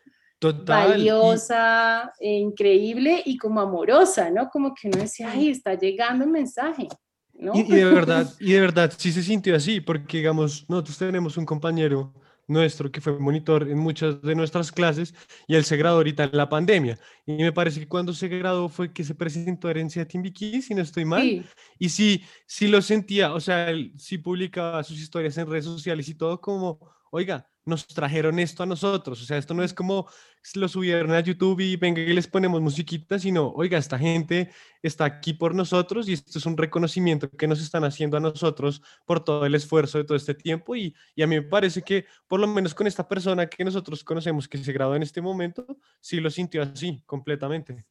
valiosa, 0.65 2.13
e 2.19 2.33
increíble 2.33 3.21
y 3.25 3.37
como 3.37 3.61
amorosa, 3.61 4.29
¿no? 4.29 4.49
Como 4.49 4.73
que 4.73 4.87
uno 4.87 4.99
decía, 4.99 5.31
ay, 5.31 5.49
está 5.49 5.75
llegando 5.75 6.23
el 6.23 6.31
mensaje. 6.31 6.87
¿No? 7.41 7.53
Y, 7.55 7.61
y, 7.61 7.75
de 7.75 7.85
verdad, 7.85 8.33
y 8.39 8.53
de 8.53 8.61
verdad, 8.61 8.93
sí 8.95 9.11
se 9.11 9.23
sintió 9.23 9.55
así, 9.55 9.81
porque 9.81 10.17
digamos, 10.17 10.65
nosotros 10.69 10.97
tenemos 10.97 11.35
un 11.37 11.45
compañero 11.45 12.13
nuestro 12.47 12.91
que 12.91 13.01
fue 13.01 13.17
monitor 13.17 13.67
en 13.67 13.77
muchas 13.77 14.21
de 14.21 14.35
nuestras 14.35 14.71
clases 14.71 15.13
y 15.47 15.55
él 15.55 15.63
se 15.63 15.77
graduó 15.77 15.97
ahorita 15.97 16.25
en 16.25 16.37
la 16.37 16.49
pandemia. 16.49 16.99
Y 17.25 17.37
me 17.37 17.51
parece 17.51 17.79
que 17.79 17.87
cuando 17.87 18.13
se 18.13 18.27
graduó 18.27 18.69
fue 18.69 18.93
que 18.93 19.03
se 19.03 19.15
presentó 19.15 19.67
a 19.67 19.71
Herencia 19.71 20.07
Timbiquí, 20.07 20.61
si 20.61 20.75
no 20.75 20.81
estoy 20.81 21.05
mal. 21.05 21.45
Y 21.79 21.89
sí, 21.89 22.23
sí 22.45 22.67
lo 22.67 22.81
sentía, 22.81 23.33
o 23.33 23.39
sea, 23.39 23.69
él 23.69 23.93
sí 23.97 24.17
publicaba 24.17 24.83
sus 24.83 24.99
historias 24.99 25.37
en 25.37 25.49
redes 25.49 25.65
sociales 25.65 26.07
y 26.09 26.15
todo 26.15 26.39
como, 26.39 26.79
oiga, 27.11 27.47
nos 27.65 27.87
trajeron 27.87 28.39
esto 28.39 28.63
a 28.63 28.65
nosotros. 28.65 29.21
O 29.21 29.25
sea, 29.25 29.37
esto 29.37 29.53
no 29.53 29.63
es 29.63 29.73
como 29.73 30.07
lo 30.55 30.67
subieron 30.67 31.11
a 31.11 31.19
YouTube 31.19 31.59
y 31.59 31.75
venga 31.75 32.01
y 32.01 32.13
les 32.13 32.27
ponemos 32.27 32.61
musiquita, 32.61 33.19
sino, 33.19 33.51
oiga, 33.51 33.77
esta 33.77 33.99
gente 33.99 34.49
está 34.81 35.05
aquí 35.05 35.33
por 35.33 35.53
nosotros 35.53 36.09
y 36.09 36.13
esto 36.13 36.39
es 36.39 36.45
un 36.45 36.57
reconocimiento 36.57 37.29
que 37.29 37.47
nos 37.47 37.61
están 37.61 37.83
haciendo 37.83 38.17
a 38.17 38.19
nosotros 38.19 38.81
por 39.05 39.23
todo 39.23 39.45
el 39.45 39.53
esfuerzo 39.53 39.99
de 39.99 40.03
todo 40.03 40.17
este 40.17 40.33
tiempo. 40.33 40.75
Y, 40.75 40.95
y 41.15 41.21
a 41.21 41.27
mí 41.27 41.35
me 41.35 41.43
parece 41.43 41.81
que, 41.81 42.05
por 42.27 42.39
lo 42.39 42.47
menos 42.47 42.73
con 42.73 42.87
esta 42.87 43.07
persona 43.07 43.47
que 43.47 43.63
nosotros 43.63 44.03
conocemos 44.03 44.47
que 44.47 44.57
se 44.57 44.73
graduó 44.73 44.95
en 44.95 45.03
este 45.03 45.21
momento, 45.21 45.65
sí 45.99 46.19
lo 46.19 46.29
sintió 46.29 46.63
así, 46.63 47.03
completamente. 47.05 47.85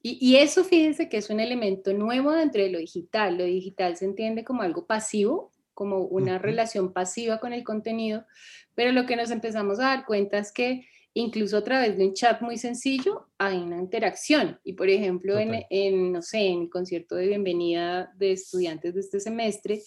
Y, 0.00 0.16
y, 0.20 0.36
eso, 0.36 0.62
fíjense 0.64 1.08
que 1.08 1.16
es 1.16 1.28
un 1.28 1.40
elemento 1.40 1.92
nuevo 1.92 2.30
dentro 2.30 2.62
de 2.62 2.70
lo 2.70 2.78
digital. 2.78 3.36
Lo 3.36 3.44
digital 3.44 3.96
se 3.96 4.04
entiende 4.04 4.44
como 4.44 4.62
algo 4.62 4.86
pasivo, 4.86 5.50
como 5.78 6.00
una 6.00 6.40
relación 6.40 6.92
pasiva 6.92 7.38
con 7.38 7.52
el 7.52 7.62
contenido, 7.62 8.26
pero 8.74 8.90
lo 8.90 9.06
que 9.06 9.14
nos 9.14 9.30
empezamos 9.30 9.78
a 9.78 9.84
dar 9.84 10.06
cuenta 10.06 10.36
es 10.36 10.50
que 10.50 10.84
incluso 11.14 11.56
a 11.56 11.62
través 11.62 11.96
de 11.96 12.04
un 12.04 12.14
chat 12.14 12.42
muy 12.42 12.58
sencillo 12.58 13.28
hay 13.38 13.58
una 13.58 13.78
interacción. 13.78 14.58
Y 14.64 14.72
por 14.72 14.88
ejemplo, 14.88 15.38
en, 15.38 15.64
en, 15.70 16.10
no 16.10 16.20
sé, 16.20 16.48
en 16.48 16.62
el 16.62 16.68
concierto 16.68 17.14
de 17.14 17.28
bienvenida 17.28 18.12
de 18.16 18.32
estudiantes 18.32 18.92
de 18.92 19.00
este 19.00 19.20
semestre, 19.20 19.80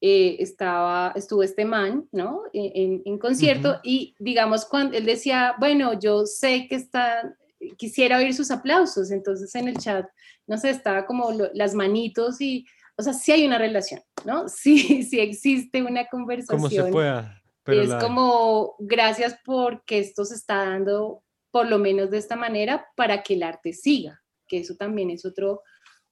eh, 0.00 0.36
estaba, 0.38 1.12
estuvo 1.14 1.42
este 1.42 1.66
man, 1.66 2.08
¿no? 2.12 2.44
E, 2.54 2.72
en, 2.74 3.02
en 3.04 3.18
concierto 3.18 3.78
y 3.84 4.14
digamos, 4.18 4.64
cuando 4.64 4.96
él 4.96 5.04
decía, 5.04 5.54
bueno, 5.58 6.00
yo 6.00 6.24
sé 6.24 6.66
que 6.66 6.76
está, 6.76 7.36
quisiera 7.76 8.16
oír 8.16 8.32
sus 8.32 8.50
aplausos, 8.50 9.10
entonces 9.10 9.54
en 9.54 9.68
el 9.68 9.76
chat, 9.76 10.06
no 10.46 10.56
sé, 10.56 10.70
estaba 10.70 11.04
como 11.04 11.30
las 11.52 11.74
manitos 11.74 12.40
y 12.40 12.64
o 12.98 13.02
sea, 13.02 13.12
sí 13.12 13.30
hay 13.30 13.46
una 13.46 13.58
relación, 13.58 14.00
¿no? 14.26 14.46
Sí, 14.48 15.02
sí 15.04 15.20
existe 15.20 15.82
una 15.82 16.06
conversación. 16.06 16.58
Como 16.58 16.68
se 16.68 16.92
pueda. 16.92 17.42
Pero 17.64 17.82
es 17.82 17.94
como, 17.94 18.76
gracias 18.78 19.38
porque 19.44 19.98
esto 19.98 20.24
se 20.24 20.36
está 20.36 20.58
dando, 20.66 21.24
por 21.50 21.68
lo 21.68 21.78
menos 21.78 22.10
de 22.10 22.18
esta 22.18 22.36
manera, 22.36 22.86
para 22.96 23.24
que 23.24 23.34
el 23.34 23.42
arte 23.42 23.72
siga, 23.72 24.22
que 24.46 24.58
eso 24.58 24.76
también 24.76 25.10
es 25.10 25.24
otro, 25.24 25.62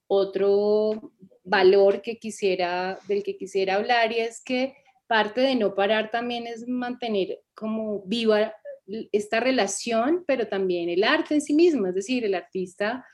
otro 0.07 1.13
valor 1.45 2.01
que 2.01 2.17
quisiera, 2.17 2.99
del 3.07 3.23
que 3.23 3.37
quisiera 3.37 3.75
hablar, 3.75 4.11
y 4.11 4.19
es 4.19 4.43
que 4.43 4.75
parte 5.07 5.39
de 5.39 5.55
no 5.55 5.75
parar 5.75 6.11
también 6.11 6.45
es 6.45 6.67
mantener 6.67 7.39
como 7.53 8.01
viva 8.05 8.53
esta 9.13 9.39
relación, 9.39 10.25
pero 10.27 10.47
también 10.47 10.89
el 10.89 11.05
arte 11.05 11.35
en 11.35 11.41
sí 11.41 11.53
mismo, 11.53 11.87
es 11.87 11.95
decir, 11.95 12.25
el 12.25 12.35
artista 12.35 13.05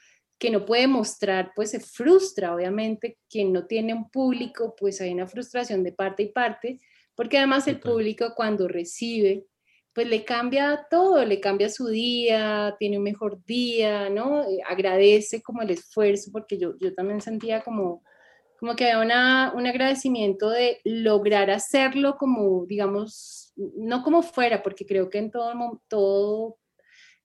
que 0.42 0.50
no 0.50 0.66
puede 0.66 0.88
mostrar, 0.88 1.52
pues 1.56 1.70
se 1.70 1.80
frustra, 1.80 2.56
obviamente, 2.56 3.20
quien 3.30 3.54
no 3.54 3.68
tiene 3.68 3.94
un 3.94 4.10
público, 4.10 4.76
pues 4.76 5.00
hay 5.00 5.14
una 5.14 5.28
frustración 5.28 5.84
de 5.84 5.92
parte 5.92 6.24
y 6.24 6.30
parte, 6.30 6.80
porque 7.14 7.38
además 7.38 7.68
el 7.68 7.80
público 7.80 8.34
cuando 8.36 8.68
recibe, 8.68 9.46
pues 9.94 10.08
le 10.08 10.26
cambia 10.26 10.88
todo, 10.90 11.24
le 11.26 11.40
cambia 11.40 11.70
su 11.70 11.90
día, 11.90 12.76
tiene 12.80 12.98
un 12.98 13.04
mejor 13.04 13.46
día, 13.46 14.10
¿no? 14.10 14.42
Eh, 14.42 14.58
agradece 14.68 15.44
como 15.44 15.62
el 15.62 15.70
esfuerzo, 15.70 16.32
porque 16.32 16.58
yo, 16.58 16.74
yo 16.80 16.92
también 16.96 17.22
sentía 17.22 17.62
como, 17.62 18.04
como 18.60 18.76
que 18.76 18.86
había 18.90 19.06
una, 19.06 19.54
un 19.56 19.68
agradecimiento 19.68 20.50
de 20.50 20.80
lograr 20.84 21.52
hacerlo 21.52 22.18
como, 22.18 22.66
digamos, 22.66 23.54
no 23.56 24.02
como 24.02 24.24
fuera, 24.24 24.64
porque 24.64 24.88
creo 24.88 25.08
que 25.08 25.20
en 25.20 25.30
todo, 25.30 25.84
todo 25.88 26.58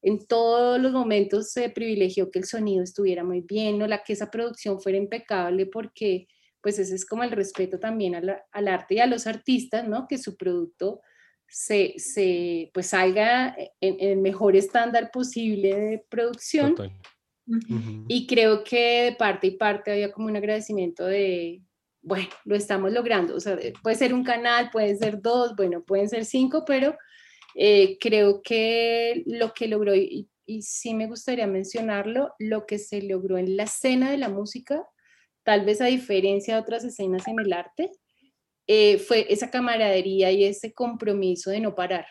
en 0.02 0.26
todos 0.26 0.80
los 0.80 0.92
momentos 0.92 1.50
se 1.50 1.68
privilegió 1.70 2.30
que 2.30 2.38
el 2.38 2.44
sonido 2.44 2.82
estuviera 2.82 3.24
muy 3.24 3.40
bien, 3.40 3.78
¿no? 3.78 3.86
la 3.86 4.02
que 4.02 4.12
esa 4.12 4.30
producción 4.30 4.80
fuera 4.80 4.98
impecable, 4.98 5.66
porque 5.66 6.28
pues 6.60 6.78
ese 6.78 6.94
es 6.94 7.06
como 7.06 7.22
el 7.22 7.30
respeto 7.30 7.78
también 7.78 8.14
al 8.16 8.68
arte 8.68 8.96
y 8.96 8.98
a 8.98 9.06
los 9.06 9.26
artistas, 9.28 9.86
¿no? 9.86 10.08
Que 10.08 10.18
su 10.18 10.36
producto 10.36 11.00
se, 11.48 11.94
se 11.98 12.70
pues 12.74 12.88
salga 12.88 13.56
en, 13.80 13.96
el 14.00 14.18
mejor 14.18 14.56
estándar 14.56 15.10
posible 15.12 15.74
de 15.74 16.04
producción. 16.08 16.74
Y 18.08 18.26
creo 18.26 18.64
que 18.64 19.04
de 19.04 19.12
parte 19.12 19.46
y 19.46 19.50
parte 19.52 19.92
había 19.92 20.10
como 20.10 20.26
un 20.26 20.36
agradecimiento 20.36 21.04
de, 21.04 21.62
bueno, 22.02 22.28
lo 22.44 22.56
estamos 22.56 22.92
logrando. 22.92 23.36
O 23.36 23.40
sea, 23.40 23.56
puede 23.82 23.96
ser 23.96 24.12
un 24.12 24.24
canal, 24.24 24.70
pueden 24.70 24.98
ser 24.98 25.22
dos, 25.22 25.54
bueno, 25.54 25.84
pueden 25.84 26.08
ser 26.08 26.24
cinco, 26.24 26.64
pero 26.66 26.96
eh, 27.58 27.96
creo 27.98 28.42
que 28.42 29.22
lo 29.24 29.54
que 29.54 29.66
logró, 29.66 29.94
y, 29.94 30.28
sí 30.60 30.94
me 30.94 31.06
gustaría 31.06 31.46
mencionarlo, 31.46 32.34
lo 32.38 32.66
que 32.66 32.78
se 32.78 33.00
logró 33.02 33.38
en 33.38 33.56
la 33.56 33.64
escena 33.64 34.10
de 34.10 34.18
la 34.18 34.28
música, 34.28 34.86
tal 35.42 35.64
vez 35.64 35.80
a 35.80 35.86
diferencia 35.86 36.54
de 36.54 36.60
otras 36.60 36.84
escenas 36.84 37.26
en 37.26 37.40
el 37.40 37.52
arte, 37.54 37.90
eh, 38.66 38.98
fue 38.98 39.26
esa 39.32 39.50
camaradería 39.50 40.30
y 40.32 40.44
ese 40.44 40.74
compromiso 40.74 41.50
de 41.50 41.60
no 41.60 41.74
parar, 41.74 42.06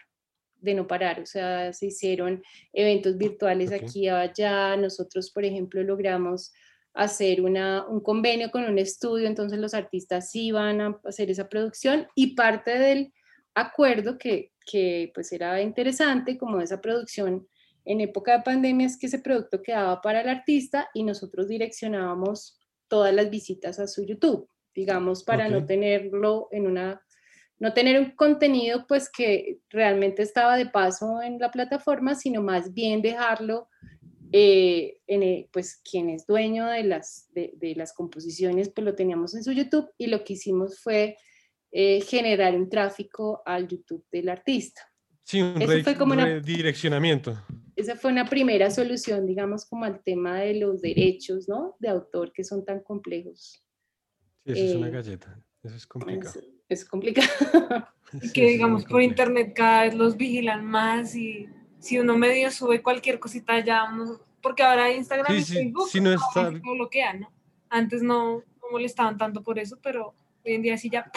de 0.56 0.74
no 0.74 0.88
parar. 0.88 1.20
O 1.22 1.26
sea, 1.28 1.72
se 1.74 1.88
hicieron 1.88 2.42
eventos 2.74 3.18
virtuales 3.18 3.72
aquí 3.72 4.06
y 4.06 4.08
allá. 4.10 4.76
Nosotros, 4.78 5.32
por 5.32 5.46
ejemplo, 5.46 5.84
logramos 5.84 6.54
hacer 6.94 7.42
una, 7.42 7.86
un 7.88 8.00
convenio 8.02 8.50
con 8.52 8.64
un 8.64 8.80
estudio, 8.80 9.28
entonces 9.28 9.60
los 9.60 9.74
artistas 9.74 10.34
iban 10.34 10.82
a 10.82 11.00
hacer 11.04 11.30
esa 11.30 11.50
producción 11.50 12.08
y 12.16 12.36
parte 12.36 12.80
del 12.80 13.14
acuerdo 13.54 14.18
que, 14.18 14.54
que 14.66 15.12
pues 15.14 15.32
era 15.32 15.62
interesante, 15.62 16.38
como 16.38 16.60
esa 16.60 16.82
producción 16.82 17.48
en 17.86 18.02
época 18.02 18.38
de 18.38 18.44
pandemia, 18.44 18.88
es 18.88 18.98
que 18.98 19.06
ese 19.06 19.20
producto 19.20 19.62
quedaba 19.62 20.02
para 20.02 20.22
el 20.22 20.30
artista 20.30 20.90
y 20.94 21.04
nosotros 21.04 21.48
direccionábamos 21.48 22.60
todas 22.88 23.14
las 23.14 23.30
visitas 23.30 23.80
a 23.80 23.88
su 23.88 24.06
YouTube, 24.06 24.50
digamos, 24.74 25.24
para 25.24 25.48
no 25.50 25.66
tenerlo 25.66 26.48
en 26.52 26.68
una, 26.68 27.02
no 27.60 27.74
tener 27.74 28.00
un 28.00 28.12
contenido 28.12 28.86
pues 28.88 29.10
que 29.10 29.60
realmente 29.70 30.24
estaba 30.24 30.58
de 30.58 30.66
paso 30.66 31.22
en 31.22 31.38
la 31.40 31.52
plataforma, 31.52 32.16
sino 32.16 32.42
más 32.42 32.74
bien 32.74 33.02
dejarlo 33.02 33.70
eh, 34.32 34.98
en 35.08 35.48
pues 35.52 35.80
quien 35.90 36.10
es 36.10 36.26
dueño 36.26 36.66
de 36.66 36.84
las, 36.84 37.30
de, 37.34 37.54
de 37.56 37.76
las 37.76 37.94
composiciones, 37.94 38.70
pues 38.70 38.84
lo 38.84 38.96
teníamos 38.96 39.36
en 39.36 39.44
su 39.44 39.52
YouTube 39.52 39.90
y 39.98 40.08
lo 40.08 40.24
que 40.24 40.34
hicimos 40.34 40.80
fue 40.80 41.18
eh, 41.72 42.02
generar 42.02 42.56
un 42.56 42.70
tráfico 42.70 43.42
al 43.46 43.68
YouTube 43.68 44.06
del 44.12 44.30
artista. 44.30 44.82
Sí, 45.26 45.42
un 45.42 45.60
fue 45.84 45.98
como 45.98 46.14
redireccionamiento. 46.14 47.36
esa 47.76 47.96
fue 47.96 48.12
una 48.12 48.30
primera 48.30 48.70
solución, 48.70 49.26
digamos, 49.26 49.66
como 49.66 49.84
al 49.84 50.02
tema 50.04 50.40
de 50.40 50.60
los 50.60 50.82
derechos, 50.82 51.50
¿no? 51.50 51.76
De 51.80 51.90
autor 51.90 52.32
que 52.32 52.44
son 52.44 52.64
tan 52.64 52.82
complejos. 52.82 53.64
Sí, 54.46 54.52
eso 54.52 54.64
es 54.64 54.76
una 54.76 54.90
eh, 54.90 54.92
galleta, 54.92 55.42
eso 55.64 55.76
es 55.76 55.88
complicado. 55.88 56.42
Es, 56.70 56.86
complicado. 56.86 57.28
Y 58.22 58.32
que, 58.32 58.46
digamos, 58.46 58.86
por 58.86 59.02
internet 59.02 59.54
cada 59.56 59.82
vez 59.82 59.96
los 59.96 60.16
vigilan 60.16 60.64
más 60.64 61.16
y 61.16 61.50
si 61.80 61.98
uno 61.98 62.16
medio 62.16 62.52
sube 62.52 62.84
cualquier 62.84 63.20
cosita 63.20 63.66
ya, 63.66 63.84
porque 64.42 64.62
ahora 64.62 64.92
Instagram 64.92 65.36
y 65.36 65.44
Facebook 65.44 65.90
no 66.02 66.14
está... 66.14 66.52
lo 66.52 66.60
bloquean, 66.76 67.22
¿no? 67.22 67.34
Antes 67.68 68.04
no, 68.04 68.38
no 68.38 68.72
molestaban 68.72 69.18
tanto 69.18 69.42
por 69.42 69.58
eso, 69.58 69.80
pero 69.82 70.14
hoy 70.46 70.54
en 70.54 70.62
día 70.62 70.78
sí 70.78 70.90
ya 70.90 71.12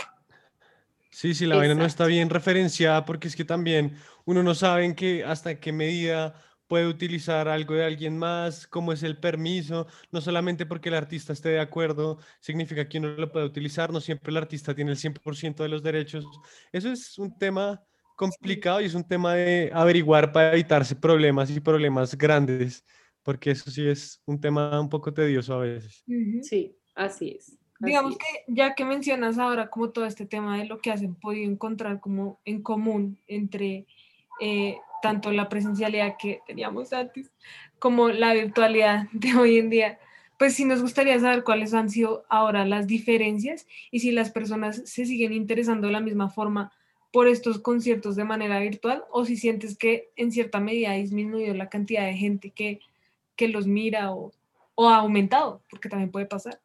Sí, 1.11 1.35
sí, 1.35 1.47
la 1.47 1.57
vaina 1.57 1.75
no 1.75 1.85
está 1.85 2.07
bien 2.07 2.31
referenciada 2.31 3.05
porque 3.05 3.29
es 3.29 3.37
que 3.37 3.45
también 3.45 3.97
uno 4.25 4.43
no 4.43 4.55
sabe 4.55 4.85
en 4.85 4.95
qué, 4.95 5.25
hasta 5.25 5.59
qué 5.59 5.73
medida 5.73 6.35
puede 6.69 6.87
utilizar 6.87 7.49
algo 7.49 7.75
de 7.75 7.85
alguien 7.85 8.17
más, 8.17 8.67
cómo 8.67 8.93
es 8.93 9.03
el 9.03 9.19
permiso, 9.19 9.87
no 10.13 10.21
solamente 10.21 10.67
porque 10.67 10.91
el 10.91 10.95
artista 10.95 11.33
esté 11.33 11.49
de 11.49 11.61
acuerdo, 11.61 12.19
significa 12.41 12.89
que 12.89 12.99
uno 12.99 13.09
lo 13.09 13.33
puede 13.33 13.47
utilizar, 13.47 13.91
no 13.91 14.01
siempre 14.01 14.31
el 14.31 14.37
artista 14.37 14.75
tiene 14.75 14.91
el 14.91 14.99
100% 14.99 15.63
de 15.63 15.69
los 15.71 15.83
derechos. 15.83 16.27
Eso 16.71 16.93
es 16.93 17.19
un 17.19 17.37
tema 17.39 17.83
complicado 18.15 18.81
y 18.81 18.85
es 18.85 18.95
un 18.95 19.07
tema 19.07 19.35
de 19.35 19.71
averiguar 19.73 20.31
para 20.31 20.53
evitarse 20.53 20.95
problemas 20.95 21.51
y 21.51 21.61
problemas 21.61 22.17
grandes, 22.17 22.85
porque 23.23 23.53
eso 23.53 23.71
sí 23.71 23.89
es 23.89 24.21
un 24.27 24.39
tema 24.39 24.79
un 24.79 24.91
poco 24.91 25.13
tedioso 25.13 25.55
a 25.55 25.61
veces. 25.61 26.05
Sí, 26.43 26.77
así 26.95 27.31
es. 27.39 27.59
Digamos 27.81 28.19
que 28.19 28.27
ya 28.49 28.75
que 28.75 28.85
mencionas 28.85 29.39
ahora 29.39 29.71
como 29.71 29.91
todo 29.91 30.05
este 30.05 30.27
tema 30.27 30.59
de 30.59 30.65
lo 30.65 30.81
que 30.81 30.91
hacen 30.91 31.15
podido 31.15 31.51
encontrar 31.51 32.01
como 32.01 32.41
en 32.45 32.63
común 32.63 33.19
entre 33.29 33.87
eh, 34.41 34.79
tanto 35.01 35.31
la 35.31 35.49
presencialidad 35.49 36.17
que 36.19 36.41
teníamos 36.47 36.93
antes 36.93 37.31
como 37.79 38.09
la 38.09 38.35
virtualidad 38.35 39.07
de 39.13 39.35
hoy 39.37 39.59
en 39.59 39.71
día, 39.71 39.99
pues 40.39 40.55
sí 40.55 40.65
nos 40.65 40.83
gustaría 40.83 41.19
saber 41.19 41.45
cuáles 41.45 41.75
han 41.75 41.91
sido 41.91 42.25
ahora 42.29 42.65
las 42.65 42.87
diferencias 42.87 43.67
y 43.91 44.01
si 44.01 44.13
las 44.13 44.31
personas 44.31 44.83
se 44.85 45.07
siguen 45.07 45.33
interesando 45.33 45.87
de 45.87 45.93
la 45.93 46.01
misma 46.01 46.31
forma 46.31 46.73
por 47.13 47.27
estos 47.27 47.59
conciertos 47.59 48.17
de 48.17 48.25
manera 48.25 48.61
virtual 48.61 49.05
o 49.11 49.25
si 49.25 49.37
sientes 49.37 49.77
que 49.77 50.11
en 50.17 50.31
cierta 50.31 50.61
medida 50.61 50.91
ha 50.91 50.95
disminuido 50.95 51.55
la 51.55 51.69
cantidad 51.69 52.05
de 52.05 52.15
gente 52.15 52.51
que, 52.51 52.81
que 53.35 53.49
los 53.49 53.67
mira 53.67 54.13
o, 54.13 54.33
o 54.75 54.89
ha 54.89 54.97
aumentado, 54.97 55.63
porque 55.71 55.89
también 55.89 56.11
puede 56.11 56.27
pasar. 56.27 56.61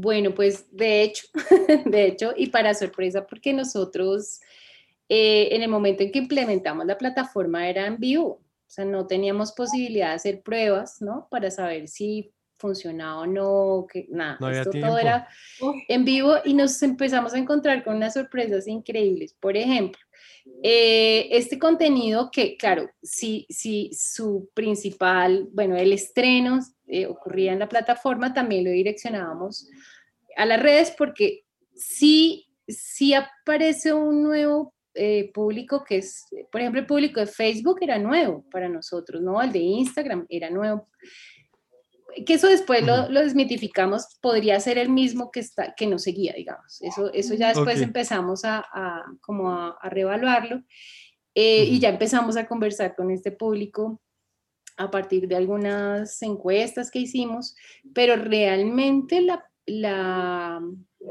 Bueno, 0.00 0.32
pues 0.32 0.64
de 0.70 1.02
hecho, 1.02 1.26
de 1.84 2.06
hecho, 2.06 2.32
y 2.36 2.50
para 2.50 2.72
sorpresa, 2.72 3.26
porque 3.26 3.52
nosotros 3.52 4.40
eh, 5.08 5.48
en 5.50 5.62
el 5.62 5.68
momento 5.68 6.04
en 6.04 6.12
que 6.12 6.20
implementamos 6.20 6.86
la 6.86 6.96
plataforma 6.96 7.68
era 7.68 7.84
en 7.84 7.98
vivo, 7.98 8.28
o 8.28 8.70
sea, 8.70 8.84
no 8.84 9.08
teníamos 9.08 9.50
posibilidad 9.50 10.10
de 10.10 10.14
hacer 10.14 10.42
pruebas, 10.42 11.02
¿no? 11.02 11.26
Para 11.32 11.50
saber 11.50 11.88
si 11.88 12.32
funcionaba 12.58 13.22
o 13.22 13.26
no, 13.26 13.88
que 13.92 14.06
nada, 14.08 14.38
esto 14.52 14.70
todo 14.70 14.98
era 14.98 15.26
en 15.88 16.04
vivo 16.04 16.36
y 16.44 16.54
nos 16.54 16.80
empezamos 16.84 17.34
a 17.34 17.38
encontrar 17.38 17.82
con 17.82 17.96
unas 17.96 18.14
sorpresas 18.14 18.68
increíbles. 18.68 19.34
Por 19.40 19.56
ejemplo, 19.56 20.00
eh, 20.62 21.28
este 21.30 21.58
contenido 21.58 22.30
que, 22.32 22.56
claro, 22.56 22.90
si, 23.02 23.46
si 23.48 23.90
su 23.92 24.50
principal, 24.54 25.48
bueno, 25.52 25.76
el 25.76 25.92
estreno 25.92 26.58
eh, 26.86 27.06
ocurría 27.06 27.52
en 27.52 27.60
la 27.60 27.68
plataforma, 27.68 28.32
también 28.32 28.64
lo 28.64 28.70
direccionábamos 28.70 29.68
a 30.36 30.46
las 30.46 30.60
redes 30.60 30.94
porque 30.96 31.44
sí, 31.74 32.48
sí 32.66 33.14
aparece 33.14 33.92
un 33.92 34.22
nuevo 34.22 34.74
eh, 34.94 35.30
público 35.32 35.84
que 35.84 35.98
es, 35.98 36.26
por 36.50 36.60
ejemplo, 36.60 36.80
el 36.80 36.86
público 36.86 37.20
de 37.20 37.26
Facebook 37.26 37.78
era 37.80 37.98
nuevo 37.98 38.44
para 38.50 38.68
nosotros, 38.68 39.22
¿no? 39.22 39.40
El 39.40 39.52
de 39.52 39.60
Instagram 39.60 40.26
era 40.28 40.50
nuevo. 40.50 40.88
Que 42.26 42.34
eso 42.34 42.48
después 42.48 42.84
lo, 42.84 43.08
lo 43.10 43.20
desmitificamos, 43.20 44.18
podría 44.20 44.58
ser 44.60 44.78
el 44.78 44.88
mismo 44.88 45.30
que, 45.30 45.40
está, 45.40 45.74
que 45.74 45.86
nos 45.86 46.02
seguía, 46.02 46.32
digamos. 46.32 46.80
Eso, 46.80 47.12
eso 47.12 47.34
ya 47.34 47.48
después 47.48 47.80
empezamos 47.80 48.44
a, 48.44 48.64
a, 48.72 49.04
como 49.20 49.50
a, 49.50 49.76
a 49.80 49.88
reevaluarlo 49.90 50.62
eh, 51.34 51.64
y 51.64 51.78
ya 51.78 51.90
empezamos 51.90 52.36
a 52.36 52.46
conversar 52.46 52.96
con 52.96 53.10
este 53.10 53.30
público 53.30 54.00
a 54.78 54.90
partir 54.90 55.28
de 55.28 55.36
algunas 55.36 56.22
encuestas 56.22 56.90
que 56.90 57.00
hicimos, 57.00 57.54
pero 57.94 58.16
realmente 58.16 59.20
la, 59.20 59.44
la, 59.66 60.62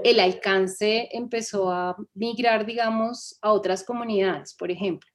el 0.04 0.20
alcance 0.20 1.10
empezó 1.12 1.70
a 1.72 1.96
migrar, 2.13 2.66
digamos, 2.66 3.38
a 3.42 3.51
otras 3.51 3.84
comunidades. 3.84 4.56
Por 4.56 4.72
ejemplo, 4.72 5.10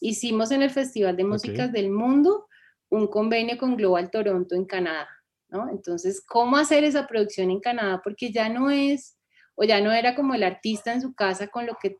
hicimos 0.00 0.50
en 0.50 0.62
el 0.62 0.70
Festival 0.70 1.16
de 1.16 1.24
Músicas 1.24 1.72
del 1.72 1.90
Mundo 1.90 2.46
un 2.88 3.08
convenio 3.08 3.58
con 3.58 3.76
Global 3.76 4.10
Toronto 4.10 4.54
en 4.54 4.64
Canadá, 4.64 5.08
¿no? 5.48 5.68
Entonces, 5.70 6.24
¿cómo 6.24 6.56
hacer 6.56 6.84
esa 6.84 7.06
producción 7.06 7.50
en 7.50 7.60
Canadá? 7.60 8.00
Porque 8.02 8.32
ya 8.32 8.48
no 8.48 8.70
es, 8.70 9.16
o 9.54 9.64
ya 9.64 9.80
no 9.80 9.92
era 9.92 10.14
como 10.14 10.34
el 10.34 10.42
artista 10.42 10.92
en 10.92 11.00
su 11.00 11.14
casa 11.14 11.48
con 11.48 11.66
lo 11.66 11.76
que 11.80 11.98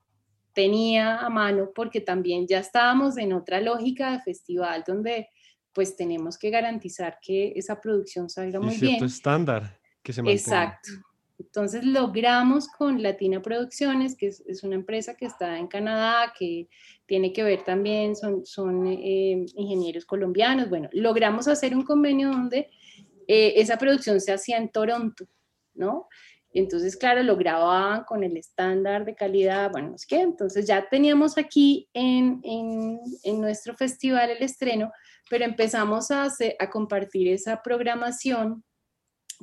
tenía 0.52 1.18
a 1.18 1.28
mano, 1.28 1.70
porque 1.74 2.00
también 2.00 2.46
ya 2.46 2.60
estábamos 2.60 3.18
en 3.18 3.32
otra 3.32 3.60
lógica 3.60 4.12
de 4.12 4.20
festival 4.20 4.84
donde 4.86 5.28
pues 5.72 5.94
tenemos 5.94 6.38
que 6.38 6.48
garantizar 6.48 7.18
que 7.20 7.52
esa 7.54 7.78
producción 7.78 8.30
salga 8.30 8.58
muy 8.58 8.78
bien. 8.78 9.04
estándar 9.04 9.78
que 10.02 10.14
se 10.14 10.22
mantenga. 10.22 10.40
Exacto. 10.40 10.88
Entonces 11.38 11.84
logramos 11.84 12.68
con 12.68 13.02
Latina 13.02 13.42
Producciones, 13.42 14.16
que 14.16 14.28
es, 14.28 14.62
una 14.62 14.74
empresa 14.76 15.14
que 15.14 15.26
está 15.26 15.58
en 15.58 15.66
Canadá, 15.66 16.32
que 16.38 16.68
tiene 17.04 17.32
que 17.34 17.42
ver 17.42 17.62
también, 17.62 18.16
son, 18.16 18.46
son 18.46 18.86
eh, 18.86 19.44
ingenieros 19.54 20.06
colombianos, 20.06 20.70
bueno, 20.70 20.88
logramos 20.92 21.46
hacer 21.48 21.76
un 21.76 21.84
convenio 21.84 22.30
donde 22.30 22.70
eh, 23.26 23.54
esa 23.56 23.78
producción 23.78 24.20
se 24.20 24.32
hacía 24.32 24.56
en 24.56 24.70
Toronto, 24.70 25.26
¿no? 25.74 26.08
Entonces, 26.52 26.96
claro, 26.96 27.22
lo 27.22 27.36
grababan 27.36 28.04
con 28.04 28.24
el 28.24 28.36
estándar 28.36 29.04
de 29.04 29.14
calidad, 29.14 29.70
bueno, 29.70 29.90
no 29.90 29.98
sé 29.98 30.06
qué, 30.08 30.20
entonces 30.20 30.66
ya 30.66 30.88
teníamos 30.88 31.36
aquí 31.36 31.88
en, 31.92 32.40
en, 32.44 32.98
en 33.24 33.40
nuestro 33.40 33.76
festival 33.76 34.30
el 34.30 34.42
estreno, 34.42 34.90
pero 35.28 35.44
empezamos 35.44 36.10
a, 36.10 36.22
hacer, 36.22 36.56
a 36.58 36.70
compartir 36.70 37.28
esa 37.28 37.62
programación 37.62 38.64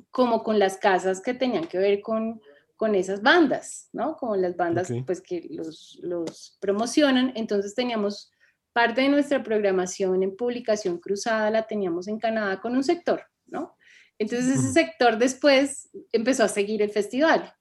como 0.10 0.44
con 0.44 0.58
las 0.58 0.78
casas 0.78 1.22
que 1.22 1.34
tenían 1.34 1.68
que 1.68 1.78
ver 1.78 2.02
con, 2.02 2.42
con 2.76 2.96
esas 2.96 3.22
bandas, 3.22 3.90
¿no? 3.94 4.18
Como 4.18 4.36
las 4.36 4.56
bandas 4.56 4.92
pues 5.06 5.22
que 5.22 5.48
los, 5.50 6.00
los 6.02 6.58
promocionan. 6.60 7.32
Entonces 7.36 7.76
teníamos 7.76 8.32
parte 8.74 9.02
de 9.02 9.10
nuestra 9.10 9.44
programación 9.44 10.24
en 10.24 10.36
publicación 10.36 10.98
cruzada, 10.98 11.52
la 11.52 11.68
teníamos 11.68 12.08
en 12.08 12.20
Canadá 12.20 12.60
con 12.60 12.76
un 12.76 12.84
sector, 12.84 13.24
¿no? 13.46 13.76
Entonces 14.20 14.60
ese 14.60 14.72
sector 14.72 15.18
después 15.18 15.90
empezó 16.12 16.44
a 16.44 16.48
seguir 16.48 16.82
el 16.82 16.92
festival. 16.92 17.54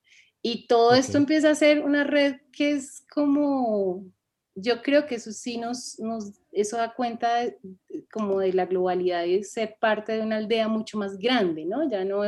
Y 0.43 0.67
todo 0.67 0.95
esto 0.95 1.19
empieza 1.19 1.51
a 1.51 1.55
ser 1.55 1.81
una 1.81 2.05
red 2.05 2.37
que 2.53 2.73
es 2.73 3.05
como 3.13 4.05
yo 4.55 4.83
creo 4.83 5.07
que 5.07 5.15
eso 5.15 5.33
sí 5.33 5.57
nos, 5.57 5.99
nos 5.99 6.33
eso 6.53 6.77
da 6.77 6.93
cuenta 6.95 7.45
como 8.11 8.41
de 8.41 8.53
la 8.53 8.67
globalidad 8.67 9.25
y 9.25 9.43
ser 9.45 9.77
parte 9.81 10.13
de 10.13 10.21
una 10.21 10.37
aldea 10.37 10.69
mucho 10.69 10.99
más 10.99 11.17
grande, 11.17 11.65
¿no? 11.65 11.89
Ya 11.89 12.05
no, 12.05 12.23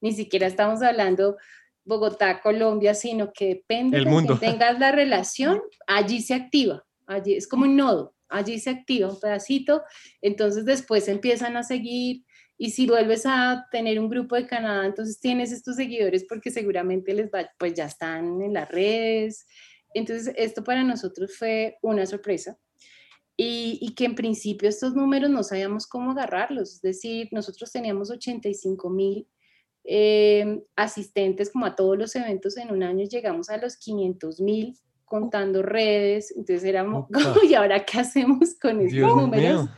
ni 0.00 0.12
siquiera 0.12 0.46
estamos 0.46 0.82
hablando 0.82 1.36
Bogotá, 1.84 2.40
Colombia, 2.40 2.94
sino 2.94 3.32
que 3.32 3.48
depende 3.48 3.98
El 3.98 4.06
mundo. 4.06 4.38
que 4.38 4.46
tengas 4.46 4.78
la 4.78 4.92
relación, 4.92 5.62
allí 5.86 6.20
se 6.20 6.34
activa, 6.34 6.84
allí 7.06 7.34
es 7.34 7.48
como 7.48 7.64
un 7.64 7.76
nodo, 7.76 8.14
allí 8.28 8.58
se 8.58 8.70
activa 8.70 9.08
un 9.08 9.18
pedacito, 9.18 9.82
entonces 10.20 10.64
después 10.64 11.08
empiezan 11.08 11.56
a 11.56 11.62
seguir 11.62 12.24
y 12.62 12.70
si 12.70 12.86
vuelves 12.86 13.26
a 13.26 13.66
tener 13.72 13.98
un 13.98 14.08
grupo 14.08 14.36
de 14.36 14.46
Canadá, 14.46 14.86
entonces 14.86 15.18
tienes 15.18 15.50
estos 15.50 15.74
seguidores 15.74 16.24
porque 16.28 16.52
seguramente 16.52 17.12
les 17.12 17.28
va, 17.28 17.50
pues 17.58 17.74
ya 17.74 17.86
están 17.86 18.40
en 18.40 18.52
las 18.52 18.68
redes, 18.68 19.46
entonces, 19.94 20.32
esto 20.38 20.62
para 20.62 20.84
nosotros 20.84 21.36
fue 21.36 21.76
una 21.82 22.06
sorpresa. 22.06 22.56
Y, 23.36 23.92
que 23.96 24.04
en 24.04 24.14
principio 24.14 24.68
estos 24.68 24.94
números 24.94 25.28
no 25.28 25.42
sabíamos 25.42 25.88
cómo 25.88 26.12
agarrarlos. 26.12 26.74
Es 26.74 26.82
decir, 26.82 27.28
nosotros 27.32 27.72
teníamos 27.72 28.12
85 28.12 28.88
mil 28.90 29.26
eh, 29.82 30.62
asistentes 30.76 31.50
como 31.50 31.66
a 31.66 31.74
todos 31.74 31.98
los 31.98 32.14
eventos 32.14 32.56
en 32.58 32.70
un 32.70 32.84
año, 32.84 33.04
llegamos 33.08 33.50
a 33.50 33.56
los 33.56 33.76
500 33.76 34.40
mil 34.40 34.78
contando 35.04 35.62
redes, 35.62 36.30
entonces 36.30 36.62
éramos, 36.62 37.06
¿y 37.42 37.54
ahora 37.54 37.84
qué 37.84 37.98
hacemos 37.98 38.54
con 38.60 38.80
estos 38.80 39.16
números? 39.16 39.68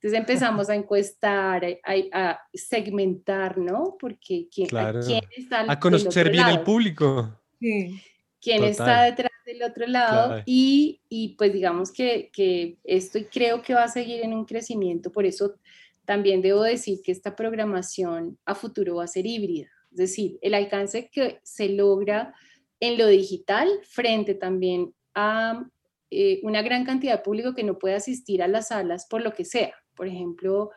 Entonces 0.00 0.20
empezamos 0.20 0.70
a 0.70 0.76
encuestar, 0.76 1.66
a, 2.12 2.40
segmentar, 2.54 3.58
¿no? 3.58 3.96
Porque 3.98 4.48
¿quién, 4.54 4.68
¿quién 4.68 5.22
está 5.36 5.64
A 5.66 5.80
conocer 5.80 6.30
bien 6.30 6.46
el 6.46 6.60
público. 6.60 7.36
Sí. 7.60 8.00
Quién 8.40 8.62
está 8.62 9.02
detrás 9.02 9.32
del 9.44 9.64
otro 9.64 9.88
lado 9.88 10.42
y, 10.46 11.00
y, 11.08 11.34
pues 11.36 11.52
digamos 11.52 11.90
que, 11.90 12.30
que 12.32 12.78
esto 12.84 13.18
creo 13.32 13.62
que 13.62 13.74
va 13.74 13.84
a 13.84 13.88
seguir 13.88 14.22
en 14.22 14.32
un 14.32 14.44
crecimiento, 14.44 15.10
por 15.10 15.26
eso 15.26 15.56
también 16.04 16.40
debo 16.40 16.62
decir 16.62 17.00
que 17.02 17.10
esta 17.10 17.34
programación 17.34 18.38
a 18.44 18.54
futuro 18.54 18.96
va 18.96 19.04
a 19.04 19.08
ser 19.08 19.26
híbrida, 19.26 19.68
es 19.90 19.96
decir, 19.96 20.38
el 20.40 20.54
alcance 20.54 21.10
que 21.10 21.40
se 21.42 21.70
logra 21.70 22.32
en 22.78 22.96
lo 22.96 23.08
digital 23.08 23.68
frente 23.82 24.34
también 24.34 24.94
a 25.14 25.66
eh, 26.10 26.40
una 26.44 26.62
gran 26.62 26.84
cantidad 26.84 27.16
de 27.16 27.24
público 27.24 27.54
que 27.54 27.64
no 27.64 27.78
puede 27.78 27.96
asistir 27.96 28.42
a 28.42 28.48
las 28.48 28.68
salas 28.68 29.06
por 29.10 29.20
lo 29.20 29.32
que 29.32 29.44
sea. 29.44 29.74
Por 29.98 30.06
ejemplo, 30.06 30.70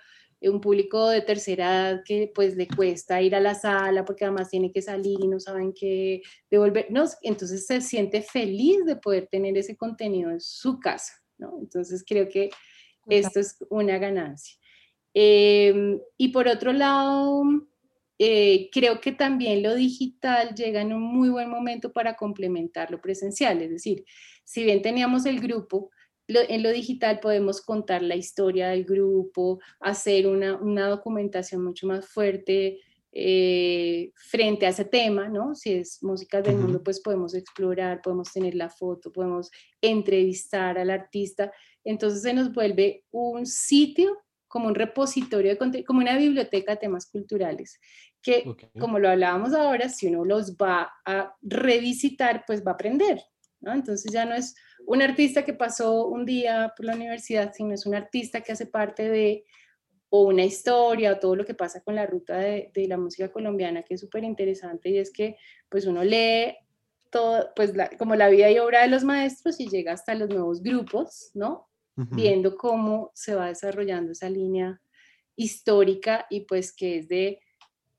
un 0.50 0.60
público 0.60 1.10
de 1.10 1.22
tercera 1.22 1.66
edad 1.66 2.02
que 2.04 2.32
pues 2.34 2.56
le 2.56 2.68
cuesta 2.68 3.22
ir 3.22 3.36
a 3.36 3.40
la 3.40 3.54
sala 3.54 4.04
porque 4.04 4.26
además 4.26 4.50
tiene 4.50 4.72
que 4.72 4.82
salir 4.82 5.20
y 5.22 5.28
no 5.28 5.40
saben 5.40 5.72
qué 5.72 6.24
devolver, 6.50 6.88
no, 6.90 7.06
entonces 7.22 7.68
se 7.68 7.80
siente 7.82 8.24
feliz 8.24 8.84
de 8.86 8.96
poder 8.96 9.28
tener 9.28 9.56
ese 9.58 9.78
contenido 9.78 10.32
en 10.32 10.42
su 10.42 10.80
casa, 10.80 11.14
¿no? 11.38 11.60
Entonces 11.62 12.04
creo 12.08 12.28
que 12.28 12.50
esto 13.08 13.40
es 13.40 13.58
una 13.70 14.00
ganancia. 14.00 14.58
Em, 15.14 16.00
y 16.18 16.30
por 16.30 16.48
otro 16.48 16.74
lado, 16.74 17.44
eh, 18.18 18.70
creo 18.72 19.00
que 19.00 19.12
también 19.12 19.62
lo 19.62 19.76
digital 19.76 20.56
llega 20.56 20.82
en 20.82 20.94
un 20.94 21.04
muy 21.04 21.30
buen 21.30 21.50
momento 21.50 21.92
para 21.92 22.16
complementar 22.16 22.90
lo 22.90 23.00
presencial, 23.00 23.62
es 23.62 23.70
decir, 23.70 24.06
si 24.44 24.64
bien 24.64 24.82
teníamos 24.82 25.26
el 25.26 25.40
grupo, 25.40 25.92
en 26.28 26.64
lo 26.64 26.72
digital 26.72 27.20
podemos 27.20 27.62
contar 27.62 28.02
la 28.02 28.16
historia 28.16 28.70
del 28.70 28.86
grupo, 28.86 29.60
hacer 29.80 30.28
una, 30.28 30.56
una 30.56 30.88
documentación 30.88 31.64
mucho 31.64 31.88
más 31.88 32.08
fuerte 32.08 32.80
eh, 33.14 34.14
frente 34.16 34.66
a 34.66 34.70
ese 34.70 34.86
tema, 34.86 35.28
¿no? 35.28 35.54
Si 35.54 35.74
es 35.74 36.02
música 36.02 36.42
del 36.42 36.56
mundo, 36.56 36.82
pues 36.82 37.02
podemos 37.02 37.34
explorar, 37.34 38.02
podemos 38.02 38.32
tener 38.32 38.56
la 38.56 38.70
foto, 38.70 39.12
podemos 39.12 39.52
entrevistar 39.82 40.78
al 40.78 40.90
artista. 40.90 41.52
Entonces 41.84 42.22
se 42.22 42.34
nos 42.34 42.54
vuelve 42.54 43.04
un 43.12 43.46
sitio 43.46 44.18
como 44.48 44.68
un 44.68 44.76
repositorio 44.76 45.56
de 45.56 45.84
como 45.84 46.00
una 46.00 46.18
biblioteca 46.18 46.72
de 46.72 46.78
temas 46.78 47.06
culturales, 47.06 47.80
que 48.22 48.46
como 48.80 48.98
lo 48.98 49.10
hablábamos 49.10 49.54
ahora, 49.54 49.90
si 49.90 50.08
uno 50.08 50.24
los 50.24 50.56
va 50.56 50.92
a 51.06 51.36
revisitar, 51.42 52.44
pues 52.48 52.66
va 52.66 52.72
a 52.72 52.74
aprender, 52.76 53.22
¿no? 53.60 53.74
Entonces 53.74 54.12
ya 54.12 54.24
no 54.24 54.36
es 54.36 54.56
un 54.86 55.02
artista 55.02 55.44
que 55.44 55.54
pasó 55.54 56.08
un 56.08 56.26
día 56.26 56.74
por 56.76 56.86
la 56.86 56.96
universidad, 56.96 57.54
sino 57.54 57.74
es 57.74 57.86
un 57.86 57.96
artista 57.96 58.42
que 58.42 58.52
hace 58.52 58.66
parte 58.66 59.10
de 59.10 59.46
o 60.10 60.24
una 60.24 60.44
historia 60.44 61.14
o 61.14 61.20
todo 61.20 61.38
lo 61.38 61.46
que 61.46 61.54
pasa 61.54 61.82
con 61.82 61.96
la 61.96 62.06
ruta 62.06 62.38
de, 62.38 62.70
de 62.74 62.88
la 62.88 62.98
música 62.98 63.32
colombiana, 63.32 63.84
que 63.84 63.94
es 63.94 64.02
súper 64.02 64.26
interesante 64.26 64.90
y 64.90 64.98
es 64.98 65.12
que 65.12 65.38
pues 65.70 65.86
uno 65.86 66.04
lee 66.04 66.58
todo, 67.12 67.50
pues 67.56 67.74
como 67.98 68.16
la 68.16 68.30
vida 68.30 68.50
y 68.50 68.60
obra 68.60 68.82
de 68.82 68.88
los 68.88 69.04
maestros 69.04 69.60
y 69.60 69.70
llega 69.70 69.94
hasta 69.94 70.16
los 70.16 70.30
nuevos 70.30 70.62
grupos, 70.62 71.32
¿no? 71.34 71.68
Viendo 71.96 72.56
cómo 72.56 73.12
se 73.14 73.36
va 73.36 73.48
desarrollando 73.48 74.14
esa 74.14 74.30
línea 74.30 74.82
histórica 75.36 76.26
y 76.30 76.42
pues 76.42 76.74
que 76.74 76.98
es 76.98 77.08
de 77.10 77.40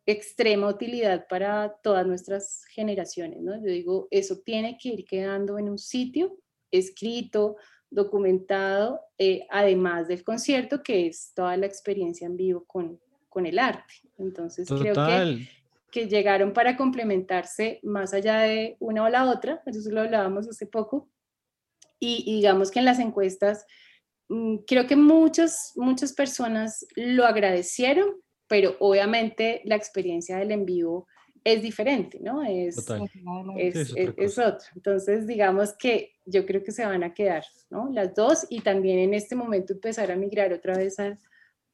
extrema 0.07 0.69
utilidad 0.69 1.27
para 1.29 1.77
todas 1.83 2.07
nuestras 2.07 2.65
generaciones, 2.71 3.43
¿no? 3.43 3.55
Yo 3.57 3.67
digo, 3.67 4.09
eso 4.11 4.41
tiene 4.45 4.77
que 4.77 4.89
ir 4.89 5.05
quedando 5.05 5.59
en 5.59 5.69
un 5.69 5.79
sitio 5.79 6.37
escrito, 6.73 7.57
documentado, 7.91 9.01
eh, 9.19 9.47
además 9.51 10.09
del 10.09 10.25
concierto, 10.25 10.83
que 10.83 11.07
es 11.07 11.33
toda 11.35 11.57
la 11.57 11.67
experiencia 11.67 12.27
en 12.27 12.37
vivo 12.37 12.65
con, 12.65 12.99
con 13.29 13.47
el 13.47 13.59
arte. 13.59 13.95
Entonces 14.19 14.69
creo 14.69 14.95
que, 14.95 15.47
que, 15.91 16.09
llegaron 16.09 16.53
para 16.53 16.77
complementarse 16.77 17.81
más 17.83 18.15
allá 18.15 18.41
de 18.41 18.77
una 18.81 19.05
o 19.05 19.09
la 19.09 19.31
otra, 19.31 19.63
eso 19.67 19.91
lo 19.91 20.01
hablábamos 20.01 20.49
hace 20.49 20.67
poco, 20.67 21.09
y, 22.01 22.25
y 22.27 22.37
digamos 22.37 22.71
que 22.71 22.81
en 22.81 22.87
las 22.87 22.99
encuestas 22.99 23.65
mm, 24.29 24.57
creo 24.67 24.87
que 24.87 24.97
muchas, 24.97 25.73
muchas 25.77 26.13
personas 26.15 26.87
lo 26.97 27.27
agradecieron, 27.27 28.23
pero 28.49 28.77
obviamente 28.81 29.61
la 29.65 29.77
experiencia 29.77 30.39
del 30.39 30.51
en 30.51 30.67
vivo 30.67 31.07
es 31.45 31.63
diferente, 31.63 32.19
¿no? 32.21 32.43
Es, 32.43 32.79
es, 33.57 33.95
es, 34.17 34.39
otro. 34.39 34.67
Entonces, 34.75 35.27
digamos 35.27 35.73
que 35.75 36.13
yo 36.25 36.47
creo 36.47 36.63
que 36.63 36.73
se 36.73 36.87
van 36.87 37.03
a 37.03 37.15
quedar, 37.15 37.45
¿no? 37.71 37.91
Las 37.91 38.15
dos 38.15 38.47
y 38.49 38.61
también 38.61 38.99
en 38.99 39.15
este 39.15 39.35
momento 39.35 39.73
empezar 39.73 40.11
a 40.13 40.17
migrar 40.17 40.53
otra 40.53 40.77
vez 40.77 40.99
a, 41.01 41.19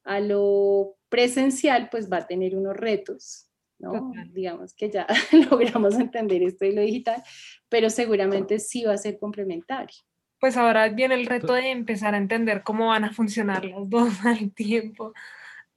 a 0.03 0.19
lo 0.19 0.97
presencial, 1.09 1.89
pues 1.89 2.11
va 2.11 2.17
a 2.17 2.27
tener 2.27 2.55
unos 2.55 2.75
retos, 2.75 3.47
¿no? 3.77 4.11
Digamos 4.31 4.73
que 4.73 4.89
ya 4.89 5.07
logramos 5.51 5.95
entender 5.95 6.41
esto 6.43 6.65
de 6.65 6.73
lo 6.73 6.81
digital, 6.81 7.23
pero 7.69 7.89
seguramente 7.89 8.59
sí 8.59 8.83
va 8.83 8.93
a 8.93 8.97
ser 8.97 9.19
complementario. 9.19 9.97
Pues 10.39 10.55
ahora 10.55 10.87
viene 10.89 11.15
el 11.15 11.25
reto 11.25 11.53
de 11.53 11.69
empezar 11.69 12.13
a 12.13 12.17
entender 12.17 12.63
cómo 12.63 12.87
van 12.87 13.03
a 13.03 13.11
funcionar 13.11 13.65
las 13.65 13.89
dos 13.89 14.13
al 14.25 14.51
tiempo. 14.53 15.13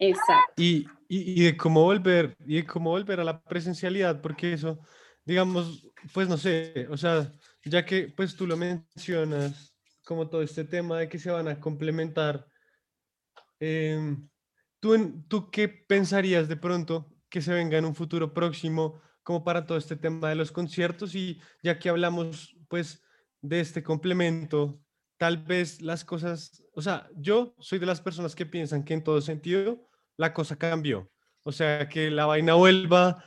Exacto. 0.02 0.60
Y, 0.60 0.86
y, 1.08 1.44
de 1.44 1.56
cómo 1.56 1.82
volver, 1.82 2.36
y 2.44 2.56
de 2.56 2.66
cómo 2.66 2.90
volver 2.90 3.20
a 3.20 3.24
la 3.24 3.40
presencialidad, 3.40 4.20
porque 4.20 4.52
eso, 4.52 4.80
digamos, 5.24 5.88
pues 6.12 6.28
no 6.28 6.36
sé, 6.36 6.88
o 6.90 6.96
sea, 6.96 7.32
ya 7.64 7.84
que 7.84 8.08
pues 8.08 8.34
tú 8.34 8.46
lo 8.46 8.56
mencionas, 8.56 9.76
como 10.04 10.28
todo 10.28 10.42
este 10.42 10.64
tema 10.64 10.98
de 10.98 11.08
que 11.08 11.20
se 11.20 11.30
van 11.30 11.46
a 11.46 11.60
complementar, 11.60 12.46
em, 13.60 14.28
¿tú, 14.80 15.22
¿tú 15.28 15.50
qué 15.50 15.68
pensarías 15.68 16.48
de 16.48 16.56
pronto 16.56 17.14
que 17.28 17.40
se 17.40 17.54
venga 17.54 17.78
en 17.78 17.84
un 17.84 17.94
futuro 17.94 18.34
próximo 18.34 19.00
como 19.22 19.44
para 19.44 19.66
todo 19.66 19.78
este 19.78 19.94
tema 19.94 20.30
de 20.30 20.34
los 20.34 20.50
conciertos? 20.50 21.14
Y 21.14 21.40
ya 21.62 21.78
que 21.78 21.88
hablamos 21.88 22.56
pues 22.68 23.04
de 23.40 23.60
este 23.60 23.84
complemento, 23.84 24.80
tal 25.16 25.36
vez 25.44 25.80
las 25.80 26.04
cosas, 26.04 26.64
o 26.74 26.82
sea, 26.82 27.08
yo 27.14 27.54
soy 27.60 27.78
de 27.78 27.86
las 27.86 28.00
personas 28.00 28.34
que 28.34 28.46
piensan 28.46 28.84
que 28.84 28.94
en 28.94 29.04
todo 29.04 29.20
sentido 29.20 29.88
la 30.16 30.32
cosa 30.32 30.56
cambió. 30.56 31.10
O 31.44 31.52
sea, 31.52 31.88
que 31.88 32.10
la 32.10 32.26
vaina 32.26 32.54
vuelva 32.54 33.24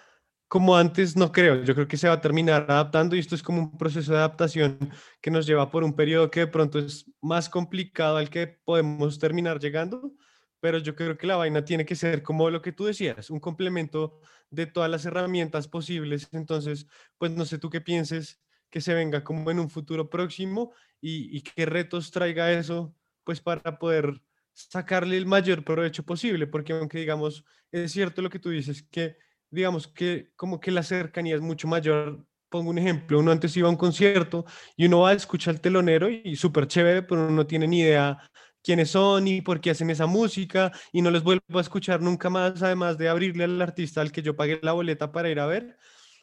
como 0.47 0.77
antes, 0.77 1.15
no 1.17 1.31
creo. 1.31 1.63
Yo 1.63 1.73
creo 1.75 1.87
que 1.87 1.97
se 1.97 2.07
va 2.07 2.15
a 2.15 2.21
terminar 2.21 2.65
adaptando 2.69 3.15
y 3.15 3.19
esto 3.19 3.35
es 3.35 3.43
como 3.43 3.61
un 3.61 3.77
proceso 3.77 4.11
de 4.11 4.19
adaptación 4.19 4.77
que 5.21 5.31
nos 5.31 5.45
lleva 5.45 5.69
por 5.69 5.83
un 5.83 5.95
periodo 5.95 6.31
que 6.31 6.41
de 6.41 6.47
pronto 6.47 6.79
es 6.79 7.11
más 7.21 7.49
complicado 7.49 8.17
al 8.17 8.29
que 8.29 8.47
podemos 8.47 9.19
terminar 9.19 9.59
llegando, 9.59 10.13
pero 10.59 10.77
yo 10.77 10.95
creo 10.95 11.17
que 11.17 11.27
la 11.27 11.35
vaina 11.35 11.65
tiene 11.65 11.85
que 11.85 11.95
ser 11.95 12.23
como 12.23 12.49
lo 12.49 12.61
que 12.61 12.71
tú 12.71 12.85
decías, 12.85 13.29
un 13.29 13.39
complemento 13.39 14.19
de 14.49 14.65
todas 14.65 14.89
las 14.89 15.05
herramientas 15.05 15.67
posibles. 15.67 16.29
Entonces, 16.31 16.87
pues 17.17 17.31
no 17.31 17.45
sé 17.45 17.57
tú 17.57 17.69
qué 17.69 17.81
pienses 17.81 18.41
que 18.69 18.81
se 18.81 18.93
venga 18.93 19.23
como 19.23 19.49
en 19.51 19.59
un 19.59 19.69
futuro 19.69 20.09
próximo 20.09 20.73
y, 21.01 21.35
y 21.35 21.41
qué 21.41 21.65
retos 21.65 22.11
traiga 22.11 22.51
eso, 22.51 22.95
pues 23.23 23.41
para 23.41 23.77
poder 23.79 24.21
sacarle 24.55 25.17
el 25.17 25.25
mayor 25.25 25.63
provecho 25.63 26.03
posible, 26.03 26.47
porque 26.47 26.73
aunque 26.73 26.99
digamos, 26.99 27.45
es 27.71 27.91
cierto 27.91 28.21
lo 28.21 28.29
que 28.29 28.39
tú 28.39 28.49
dices, 28.49 28.83
que 28.89 29.17
digamos 29.51 29.87
que 29.87 30.31
como 30.35 30.59
que 30.59 30.71
la 30.71 30.83
cercanía 30.83 31.35
es 31.35 31.41
mucho 31.41 31.67
mayor. 31.67 32.25
Pongo 32.49 32.69
un 32.69 32.77
ejemplo, 32.77 33.19
uno 33.19 33.31
antes 33.31 33.55
iba 33.57 33.67
a 33.67 33.71
un 33.71 33.77
concierto 33.77 34.45
y 34.77 34.85
uno 34.85 35.01
va 35.01 35.09
a 35.09 35.13
escuchar 35.13 35.55
al 35.55 35.61
telonero 35.61 36.09
y 36.09 36.35
súper 36.37 36.67
chévere, 36.67 37.03
pero 37.03 37.21
uno 37.25 37.31
no 37.31 37.47
tiene 37.47 37.67
ni 37.67 37.81
idea 37.81 38.17
quiénes 38.63 38.91
son 38.91 39.27
y 39.27 39.41
por 39.41 39.61
qué 39.61 39.71
hacen 39.71 39.89
esa 39.89 40.05
música 40.07 40.71
y 40.91 41.01
no 41.01 41.11
les 41.11 41.23
vuelvo 41.23 41.57
a 41.57 41.61
escuchar 41.61 42.01
nunca 42.01 42.29
más, 42.29 42.63
además 42.63 42.97
de 42.97 43.09
abrirle 43.09 43.43
al 43.43 43.61
artista 43.61 44.01
al 44.01 44.11
que 44.11 44.21
yo 44.21 44.35
pagué 44.35 44.59
la 44.63 44.71
boleta 44.73 45.11
para 45.11 45.29
ir 45.29 45.39
a 45.39 45.47
ver. 45.47 45.77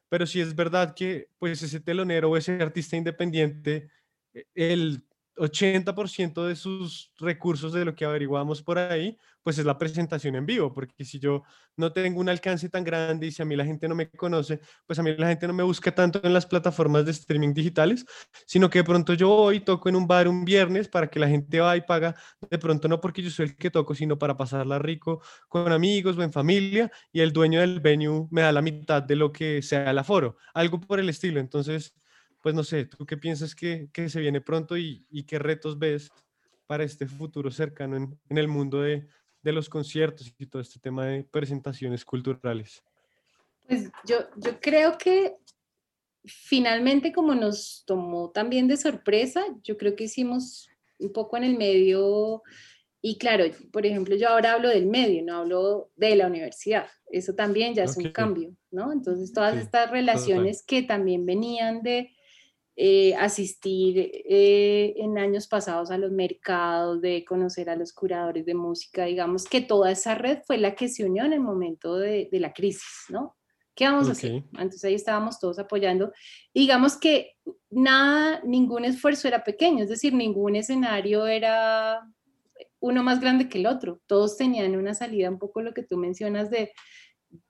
Pero 0.08 0.26
sí 0.26 0.40
es 0.40 0.54
verdad 0.54 0.94
que 0.94 1.28
pues 1.38 1.62
ese 1.62 1.80
telonero 1.80 2.30
o 2.30 2.36
ese 2.36 2.52
artista 2.60 2.96
independiente, 2.96 3.90
e, 4.34 4.44
el 4.54 5.04
80% 5.36 6.44
de 6.46 6.56
sus 6.56 7.12
recursos 7.18 7.72
de 7.72 7.84
lo 7.84 7.94
que 7.94 8.04
averiguamos 8.04 8.62
por 8.62 8.78
ahí, 8.78 9.16
pues 9.42 9.58
es 9.58 9.64
la 9.64 9.78
presentación 9.78 10.36
en 10.36 10.46
vivo, 10.46 10.72
porque 10.72 11.04
si 11.04 11.18
yo 11.18 11.42
no 11.76 11.92
tengo 11.92 12.20
un 12.20 12.28
alcance 12.28 12.68
tan 12.68 12.84
grande 12.84 13.26
y 13.26 13.32
si 13.32 13.42
a 13.42 13.44
mí 13.44 13.56
la 13.56 13.64
gente 13.64 13.88
no 13.88 13.94
me 13.94 14.08
conoce, 14.08 14.60
pues 14.86 14.98
a 14.98 15.02
mí 15.02 15.14
la 15.16 15.28
gente 15.28 15.46
no 15.46 15.52
me 15.52 15.62
busca 15.62 15.92
tanto 15.94 16.20
en 16.22 16.32
las 16.32 16.46
plataformas 16.46 17.04
de 17.04 17.10
streaming 17.10 17.52
digitales, 17.52 18.04
sino 18.46 18.70
que 18.70 18.80
de 18.80 18.84
pronto 18.84 19.14
yo 19.14 19.28
voy, 19.28 19.60
toco 19.60 19.88
en 19.88 19.96
un 19.96 20.06
bar 20.06 20.28
un 20.28 20.44
viernes 20.44 20.88
para 20.88 21.08
que 21.08 21.18
la 21.18 21.28
gente 21.28 21.60
va 21.60 21.76
y 21.76 21.80
paga, 21.80 22.14
de 22.48 22.58
pronto 22.58 22.86
no 22.88 23.00
porque 23.00 23.22
yo 23.22 23.30
soy 23.30 23.46
el 23.46 23.56
que 23.56 23.70
toco, 23.70 23.94
sino 23.94 24.18
para 24.18 24.36
pasarla 24.36 24.78
rico 24.78 25.22
con 25.48 25.72
amigos 25.72 26.16
o 26.18 26.22
en 26.22 26.32
familia, 26.32 26.90
y 27.12 27.20
el 27.20 27.32
dueño 27.32 27.60
del 27.60 27.80
venue 27.80 28.28
me 28.30 28.42
da 28.42 28.52
la 28.52 28.62
mitad 28.62 29.02
de 29.02 29.16
lo 29.16 29.32
que 29.32 29.62
sea 29.62 29.90
el 29.90 29.98
aforo, 29.98 30.36
algo 30.54 30.80
por 30.80 31.00
el 31.00 31.08
estilo. 31.08 31.40
Entonces, 31.40 31.94
pues 32.42 32.54
no 32.54 32.64
sé, 32.64 32.84
¿tú 32.84 33.06
qué 33.06 33.16
piensas 33.16 33.54
que, 33.54 33.88
se 33.94 34.20
viene 34.20 34.40
pronto 34.40 34.76
y, 34.76 35.06
qué 35.26 35.38
retos 35.38 35.78
ves 35.78 36.10
para 36.66 36.84
este 36.84 37.06
futuro 37.06 37.50
cercano 37.50 37.96
en, 37.96 38.38
el 38.38 38.48
mundo 38.48 38.82
de, 38.82 39.08
los 39.44 39.68
conciertos 39.68 40.32
y 40.38 40.46
todo 40.46 40.60
este 40.60 40.80
tema 40.80 41.06
de 41.06 41.24
presentaciones 41.24 42.04
culturales? 42.04 42.82
Pues 43.66 43.90
yo, 44.04 44.18
yo 44.36 44.60
creo 44.60 44.98
que 44.98 45.36
finalmente 46.24 47.12
como 47.12 47.34
nos 47.34 47.84
tomó 47.86 48.30
también 48.30 48.66
de 48.66 48.76
sorpresa, 48.76 49.44
yo 49.62 49.76
creo 49.76 49.94
que 49.94 50.04
hicimos 50.04 50.68
un 50.98 51.12
poco 51.12 51.36
en 51.36 51.44
el 51.44 51.56
medio, 51.56 52.42
y 53.00 53.18
claro, 53.18 53.44
por 53.72 53.86
ejemplo, 53.86 54.16
yo 54.16 54.28
ahora 54.28 54.52
hablo 54.52 54.68
del 54.68 54.86
medio, 54.86 55.22
no 55.24 55.38
hablo 55.38 55.90
de 55.96 56.16
la 56.16 56.26
universidad, 56.26 56.88
eso 57.10 57.34
también 57.34 57.74
ya 57.74 57.84
es 57.84 57.96
un 57.96 58.10
cambio, 58.10 58.56
¿no? 58.70 58.92
Entonces 58.92 59.32
todas 59.32 59.56
estas 59.56 59.90
relaciones 59.90 60.64
que 60.64 60.82
también 60.82 61.24
venían 61.26 61.82
de 61.82 62.10
eh, 62.76 63.14
asistir 63.16 63.98
eh, 63.98 64.94
en 64.96 65.18
años 65.18 65.46
pasados 65.46 65.90
a 65.90 65.98
los 65.98 66.10
mercados, 66.10 67.00
de 67.00 67.24
conocer 67.24 67.68
a 67.68 67.76
los 67.76 67.92
curadores 67.92 68.46
de 68.46 68.54
música, 68.54 69.04
digamos 69.04 69.44
que 69.44 69.60
toda 69.60 69.90
esa 69.90 70.14
red 70.14 70.38
fue 70.46 70.58
la 70.58 70.74
que 70.74 70.88
se 70.88 71.04
unió 71.04 71.24
en 71.24 71.34
el 71.34 71.40
momento 71.40 71.96
de, 71.96 72.28
de 72.30 72.40
la 72.40 72.52
crisis, 72.52 73.06
¿no? 73.08 73.36
¿Qué 73.74 73.86
vamos 73.86 74.08
a 74.08 74.12
hacer? 74.12 74.44
Entonces 74.52 74.84
ahí 74.84 74.94
estábamos 74.94 75.38
todos 75.38 75.58
apoyando. 75.58 76.12
digamos 76.52 76.96
que 76.96 77.36
nada, 77.70 78.40
ningún 78.44 78.84
esfuerzo 78.84 79.28
era 79.28 79.44
pequeño, 79.44 79.82
es 79.82 79.88
decir, 79.88 80.12
ningún 80.12 80.56
escenario 80.56 81.26
era 81.26 82.06
uno 82.80 83.02
más 83.02 83.20
grande 83.20 83.48
que 83.48 83.58
el 83.58 83.66
otro. 83.66 84.00
Todos 84.06 84.36
tenían 84.36 84.76
una 84.76 84.92
salida, 84.92 85.30
un 85.30 85.38
poco 85.38 85.62
lo 85.62 85.72
que 85.72 85.82
tú 85.82 85.96
mencionas 85.96 86.50
de 86.50 86.72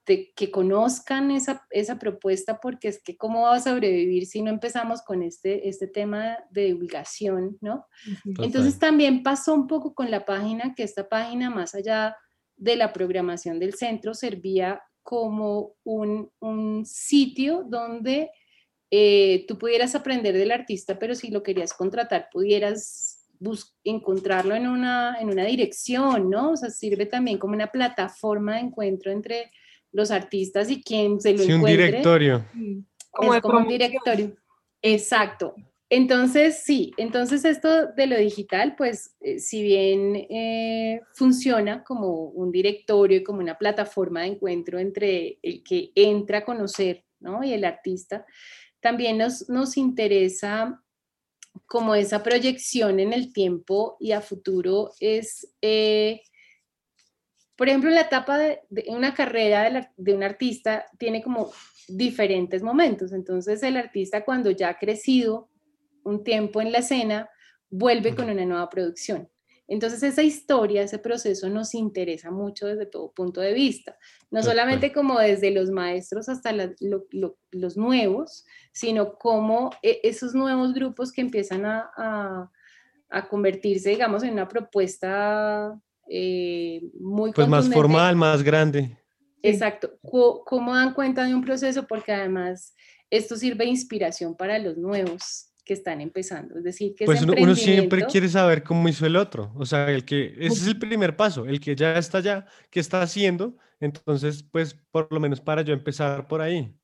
de 0.07 0.33
que 0.35 0.51
conozcan 0.51 1.31
esa, 1.31 1.65
esa, 1.71 1.99
propuesta, 1.99 2.59
porque 2.61 2.89
es 2.89 3.03
que 3.03 3.17
cómo 3.17 3.43
va 3.43 3.55
a 3.57 3.61
sobrevivir 3.61 4.27
si 4.27 4.43
no 4.43 4.51
empezamos 4.51 5.03
con 5.03 5.23
este, 5.23 5.69
este 5.69 5.87
tema 5.87 6.39
de 6.51 6.65
divulgación, 6.65 7.57
¿no? 7.61 7.87
Entonces 8.41 8.79
también 8.79 9.23
pasó 9.23 9.55
un 9.55 9.69
poco 9.69 9.95
con 9.95 10.11
la 10.11 10.25
página, 10.25 10.75
que 10.75 10.83
esta 10.83 11.09
página, 11.09 11.51
más 11.51 11.75
allá 11.75 12.17
de 12.57 12.77
la 12.77 12.93
programación 12.93 13.61
del 13.61 13.75
centro, 13.75 14.15
servía 14.15 14.83
como 15.03 15.75
un, 15.85 16.31
un 16.41 16.85
sitio 16.85 17.65
donde 17.65 18.31
eh, 18.91 19.47
tú 19.49 19.57
pudieras 19.57 19.95
aprender 19.95 20.37
del 20.37 20.51
artista, 20.51 20.99
pero 20.99 21.15
si 21.15 21.31
lo 21.31 21.43
querías 21.43 21.73
contratar, 21.73 22.29
pudieras 22.31 23.23
encontrarlo 23.85 24.55
en 24.55 24.69
una, 24.69 25.17
en 25.19 25.31
una 25.31 25.45
dirección, 25.45 26.29
¿no? 26.29 26.51
O 26.51 26.57
sea, 26.57 26.71
sirve 26.71 27.07
también 27.07 27.39
como 27.39 27.55
una 27.55 27.69
plataforma 27.69 28.55
de 28.55 28.61
encuentro 28.61 29.11
entre 29.11 29.51
los 29.93 30.11
artistas 30.11 30.71
y 30.71 30.83
quien 30.83 31.21
se 31.21 31.33
lo 31.33 31.45
sí, 31.45 31.53
un 31.53 31.65
directorio. 31.65 32.45
Como, 33.11 33.41
como 33.41 33.59
un 33.59 33.69
directorio. 33.69 34.35
Exacto. 34.81 35.55
Entonces, 35.95 36.63
sí, 36.65 36.95
entonces 36.97 37.45
esto 37.45 37.89
de 37.89 38.07
lo 38.07 38.17
digital, 38.17 38.75
pues 38.77 39.15
eh, 39.21 39.39
si 39.39 39.63
bien 39.63 40.17
eh, 40.17 41.03
funciona 41.13 41.85
como 41.85 42.29
un 42.31 42.51
directorio 42.51 43.19
y 43.19 43.23
como 43.23 43.41
una 43.41 43.59
plataforma 43.59 44.23
de 44.23 44.29
encuentro 44.29 44.79
entre 44.79 45.39
el 45.43 45.63
que 45.63 45.93
entra 45.95 46.39
a 46.39 46.45
conocer 46.47 47.05
¿no? 47.21 47.45
y 47.45 47.53
el 47.53 47.67
artista, 47.67 48.25
también 48.81 49.19
nos, 49.19 49.51
nos 49.51 49.77
interesa 49.77 50.83
como 51.67 51.95
esa 51.95 52.23
proyección 52.23 52.99
en 52.99 53.13
el 53.13 53.31
tiempo 53.31 53.99
y 54.01 54.13
a 54.13 54.23
futuro 54.23 54.93
es, 54.99 55.55
eh, 55.61 56.23
por 57.57 57.69
ejemplo, 57.69 57.91
la 57.91 58.03
etapa 58.03 58.39
de, 58.39 58.61
una 58.89 59.15
carrera 59.15 59.71
de, 59.71 59.89
de 59.97 60.15
un 60.15 60.23
artista 60.23 60.87
tiene 60.99 61.23
como 61.23 61.53
diferentes 61.89 62.63
momentos. 62.63 63.13
Entonces 63.13 63.63
el 63.63 63.77
artista 63.77 64.25
cuando 64.25 64.51
ya 64.51 64.71
ha 64.71 64.79
crecido, 64.79 65.49
un 66.05 66.25
tiempo 66.25 66.61
en 66.61 66.73
la 66.73 66.79
escena, 66.79 67.29
vuelve 67.71 68.15
con 68.15 68.29
una 68.29 68.45
nueva 68.45 68.69
producción. 68.69 69.29
Entonces 69.69 70.03
esa 70.03 70.23
historia, 70.23 70.83
ese 70.83 70.99
proceso 70.99 71.49
nos 71.49 71.75
interesa 71.75 72.31
mucho 72.31 72.67
desde 72.67 72.85
todo 72.85 73.13
punto 73.13 73.41
de 73.41 73.55
vista, 73.55 73.97
no 74.31 74.43
solamente 74.43 74.93
como 74.93 75.19
desde 75.19 75.51
los 75.51 75.71
maestros 75.71 76.29
hasta 76.29 76.53
los 76.53 77.77
nuevos, 77.77 78.45
sino 78.73 79.15
como 79.15 79.71
e, 79.83 80.01
esos 80.03 80.35
nuevos 80.35 80.75
grupos 80.75 81.13
que 81.13 81.23
empiezan 81.23 81.65
a, 81.65 82.51
convertirse, 83.31 83.91
digamos, 83.91 84.23
en 84.23 84.33
una 84.33 84.49
propuesta 84.49 85.79
eh, 86.09 86.83
muy... 86.99 87.33
Pues 87.33 87.49
más 87.49 87.69
formal, 87.69 88.17
más 88.17 88.43
grande. 88.43 88.97
Exacto, 89.43 89.99
cómo 90.45 90.75
dan 90.75 90.95
cuenta 90.95 91.25
de 91.25 91.35
un 91.35 91.43
proceso, 91.43 91.87
porque 91.87 92.13
además 92.13 92.75
esto 93.11 93.37
sirve 93.37 93.65
de 93.65 93.71
inspiración 93.71 94.37
para 94.37 94.59
los 94.59 94.77
nuevos 94.77 95.53
que 95.65 95.75
están 95.75 96.01
empezando. 96.01 96.59
Es 96.59 96.65
decir, 96.65 96.95
que 96.95 97.05
pues 97.05 97.23
uno, 97.23 97.55
siempre 97.55 98.05
quiere 98.07 98.29
saber 98.29 98.63
cómo 98.63 98.89
hizo 98.89 99.07
el 99.07 99.17
otro. 99.17 99.53
O 99.57 99.65
sea, 99.65 99.91
el 99.91 100.05
que 100.05 100.35
ese 100.39 100.55
es 100.55 100.67
el 100.67 100.79
primer 100.79 101.17
paso, 101.17 101.45
el 101.45 101.61
que 101.61 101.77
ya 101.77 101.97
está 101.99 102.19
allá, 102.19 102.47
que 102.71 102.81
está 102.81 103.03
haciendo. 103.03 103.57
Entonces, 103.81 104.43
pues 104.43 104.77
por 104.91 105.13
lo 105.13 105.21
menos 105.21 105.41
para 105.41 105.63
yo 105.63 105.73
empezar 105.73 106.27
por 106.27 106.41
ahí. 106.41 106.75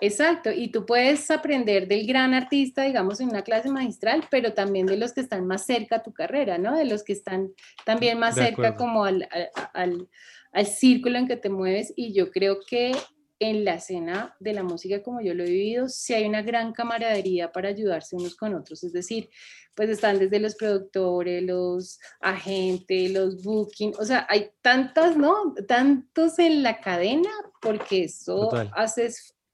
Exacto, 0.00 0.50
y 0.50 0.68
tú 0.68 0.86
puedes 0.86 1.30
aprender 1.30 1.86
del 1.86 2.06
gran 2.06 2.34
artista, 2.34 2.84
digamos, 2.84 3.20
en 3.20 3.28
una 3.28 3.42
clase 3.42 3.68
magistral, 3.68 4.24
pero 4.30 4.54
también 4.54 4.86
de 4.86 4.96
los 4.96 5.12
que 5.12 5.20
están 5.20 5.46
más 5.46 5.66
cerca 5.66 5.96
a 5.96 6.02
tu 6.02 6.12
carrera, 6.12 6.58
¿no? 6.58 6.76
De 6.76 6.84
los 6.84 7.02
que 7.02 7.12
están 7.12 7.52
también 7.84 8.18
más 8.18 8.34
cerca 8.34 8.76
como 8.76 9.04
al, 9.04 9.28
al, 9.74 10.08
al 10.52 10.66
círculo 10.66 11.18
en 11.18 11.28
que 11.28 11.36
te 11.36 11.50
mueves. 11.50 11.92
Y 11.96 12.12
yo 12.14 12.30
creo 12.30 12.60
que 12.66 12.92
en 13.40 13.64
la 13.64 13.74
escena 13.74 14.36
de 14.38 14.52
la 14.52 14.62
música 14.62 15.02
como 15.02 15.22
yo 15.22 15.34
lo 15.34 15.42
he 15.42 15.50
vivido, 15.50 15.88
sí 15.88 16.12
hay 16.12 16.26
una 16.26 16.42
gran 16.42 16.72
camaradería 16.72 17.50
para 17.50 17.70
ayudarse 17.70 18.14
unos 18.14 18.36
con 18.36 18.54
otros, 18.54 18.84
es 18.84 18.92
decir, 18.92 19.30
pues 19.74 19.88
están 19.88 20.18
desde 20.18 20.40
los 20.40 20.56
productores, 20.56 21.42
los 21.42 21.98
agentes, 22.20 23.10
los 23.10 23.42
booking, 23.42 23.94
o 23.98 24.04
sea, 24.04 24.26
hay 24.28 24.50
tantas, 24.60 25.16
¿no? 25.16 25.54
Tantos 25.66 26.38
en 26.38 26.62
la 26.62 26.80
cadena, 26.80 27.30
porque 27.62 28.04
eso 28.04 28.50
hace, 28.74 29.10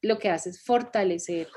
lo 0.07 0.19
que 0.19 0.31
hace 0.31 0.51
es 0.51 0.63
fortalecer, 0.63 1.49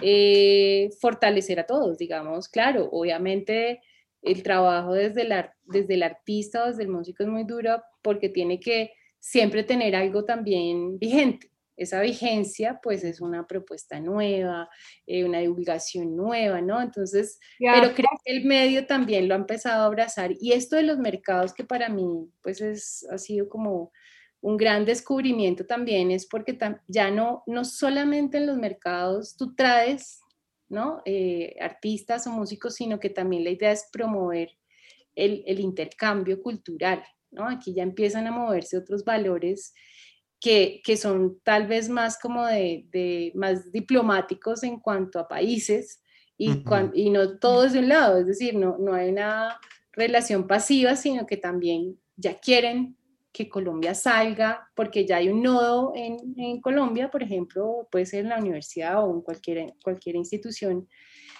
eh, 0.00 0.88
fortalecer 1.00 1.60
a 1.60 1.66
todos, 1.66 1.98
digamos, 1.98 2.48
claro, 2.48 2.88
obviamente 2.90 3.80
el 4.22 4.42
trabajo 4.42 4.94
desde 4.94 5.22
el, 5.22 5.34
desde 5.64 5.94
el 5.94 6.02
artista 6.02 6.64
o 6.64 6.68
desde 6.68 6.84
el 6.84 6.88
músico 6.88 7.22
es 7.22 7.28
muy 7.28 7.44
duro 7.44 7.82
porque 8.02 8.28
tiene 8.28 8.60
que 8.60 8.92
siempre 9.18 9.64
tener 9.64 9.94
algo 9.94 10.24
también 10.24 10.98
vigente. 10.98 11.50
Esa 11.76 12.00
vigencia 12.00 12.78
pues 12.82 13.02
es 13.02 13.20
una 13.20 13.46
propuesta 13.46 13.98
nueva, 13.98 14.68
eh, 15.06 15.24
una 15.24 15.38
divulgación 15.40 16.16
nueva, 16.16 16.60
¿no? 16.60 16.80
Entonces, 16.80 17.40
pero 17.58 17.94
creo 17.94 18.10
que 18.24 18.36
el 18.36 18.44
medio 18.44 18.86
también 18.86 19.26
lo 19.26 19.34
ha 19.34 19.38
empezado 19.38 19.82
a 19.82 19.86
abrazar 19.86 20.32
y 20.38 20.52
esto 20.52 20.76
de 20.76 20.82
los 20.82 20.98
mercados 20.98 21.54
que 21.54 21.64
para 21.64 21.88
mí 21.88 22.30
pues 22.42 22.60
es, 22.60 23.06
ha 23.10 23.18
sido 23.18 23.48
como 23.48 23.90
un 24.42 24.56
gran 24.56 24.84
descubrimiento 24.84 25.64
también 25.64 26.10
es 26.10 26.26
porque 26.26 26.58
ya 26.88 27.10
no, 27.10 27.44
no 27.46 27.64
solamente 27.64 28.38
en 28.38 28.46
los 28.48 28.58
mercados 28.58 29.36
tú 29.36 29.54
traes, 29.54 30.20
¿no? 30.68 31.00
Eh, 31.04 31.54
artistas 31.60 32.26
o 32.26 32.30
músicos, 32.30 32.74
sino 32.74 32.98
que 32.98 33.08
también 33.08 33.44
la 33.44 33.50
idea 33.50 33.70
es 33.70 33.88
promover 33.92 34.50
el, 35.14 35.44
el 35.46 35.60
intercambio 35.60 36.42
cultural, 36.42 37.04
¿no? 37.30 37.48
Aquí 37.48 37.72
ya 37.72 37.84
empiezan 37.84 38.26
a 38.26 38.32
moverse 38.32 38.76
otros 38.76 39.04
valores 39.04 39.74
que, 40.40 40.82
que 40.84 40.96
son 40.96 41.38
tal 41.44 41.68
vez 41.68 41.88
más 41.88 42.18
como 42.18 42.44
de, 42.44 42.86
de, 42.90 43.30
más 43.36 43.70
diplomáticos 43.70 44.64
en 44.64 44.80
cuanto 44.80 45.20
a 45.20 45.28
países 45.28 46.02
y, 46.36 46.64
y 46.94 47.10
no 47.10 47.38
todo 47.38 47.66
es 47.66 47.74
de 47.74 47.78
un 47.78 47.88
lado, 47.88 48.18
es 48.18 48.26
decir, 48.26 48.56
no, 48.56 48.76
no 48.76 48.92
hay 48.92 49.10
una 49.10 49.60
relación 49.92 50.48
pasiva, 50.48 50.96
sino 50.96 51.26
que 51.26 51.36
también 51.36 52.00
ya 52.16 52.40
quieren 52.40 52.96
que 53.32 53.48
Colombia 53.48 53.94
salga, 53.94 54.68
porque 54.74 55.06
ya 55.06 55.16
hay 55.16 55.28
un 55.28 55.42
nodo 55.42 55.92
en, 55.94 56.34
en, 56.36 56.60
Colombia, 56.60 57.10
por 57.10 57.22
ejemplo, 57.22 57.88
puede 57.90 58.06
ser 58.06 58.20
en 58.20 58.28
la 58.28 58.38
universidad 58.38 59.02
o 59.02 59.14
en 59.14 59.22
cualquier, 59.22 59.74
cualquier 59.82 60.16
institución 60.16 60.88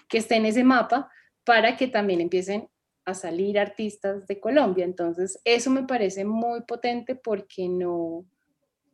que 0.09 0.18
esté 0.18 0.37
en 0.37 0.46
ese 0.46 0.64
mapa, 0.64 1.11
para 1.44 1.76
que 1.76 1.88
también 1.88 2.20
empiecen 2.20 2.68
a 3.05 3.14
salir 3.14 3.59
artistas 3.59 4.26
de 4.26 4.40
Colombia. 4.40 4.85
Entonces, 4.85 5.40
eso 5.44 5.70
me 5.70 5.85
parece 5.85 6.24
muy 6.24 6.62
potente 6.62 7.16
porque 7.16 7.68
no, 7.68 8.24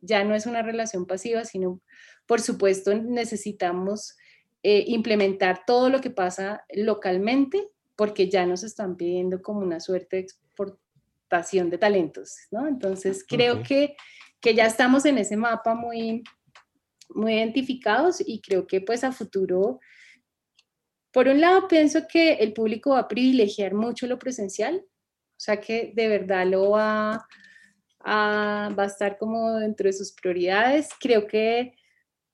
ya 0.01 0.23
no 0.23 0.35
es 0.35 0.45
una 0.45 0.61
relación 0.61 1.05
pasiva, 1.05 1.45
sino, 1.45 1.81
por 2.25 2.41
supuesto, 2.41 2.93
necesitamos 2.95 4.17
eh, 4.63 4.83
implementar 4.87 5.63
todo 5.65 5.89
lo 5.89 6.01
que 6.01 6.09
pasa 6.09 6.65
localmente, 6.73 7.69
porque 7.95 8.29
ya 8.29 8.45
nos 8.45 8.63
están 8.63 8.95
pidiendo 8.95 9.41
como 9.41 9.59
una 9.59 9.79
suerte 9.79 10.17
de 10.17 10.27
de 11.29 11.77
talentos, 11.77 12.35
¿no? 12.51 12.67
Entonces, 12.67 13.25
creo 13.27 13.63
que, 13.63 13.95
que 14.41 14.55
ya 14.55 14.65
estamos 14.65 15.05
en 15.05 15.17
ese 15.17 15.37
mapa 15.37 15.75
muy, 15.75 16.23
muy 17.09 17.33
identificados 17.33 18.21
y 18.25 18.41
creo 18.41 18.67
que 18.67 18.81
pues 18.81 19.03
a 19.03 19.11
futuro, 19.11 19.79
por 21.11 21.27
un 21.27 21.41
lado, 21.41 21.67
pienso 21.67 22.07
que 22.07 22.33
el 22.33 22.53
público 22.53 22.91
va 22.91 22.99
a 22.99 23.07
privilegiar 23.07 23.73
mucho 23.73 24.07
lo 24.07 24.19
presencial, 24.19 24.83
o 24.85 25.41
sea 25.41 25.59
que 25.59 25.93
de 25.95 26.07
verdad 26.07 26.45
lo 26.45 26.71
va 26.71 27.25
va 28.05 28.83
a 28.83 28.85
estar 28.85 29.17
como 29.17 29.55
dentro 29.55 29.87
de 29.87 29.93
sus 29.93 30.11
prioridades. 30.13 30.89
Creo 30.99 31.27
que, 31.27 31.73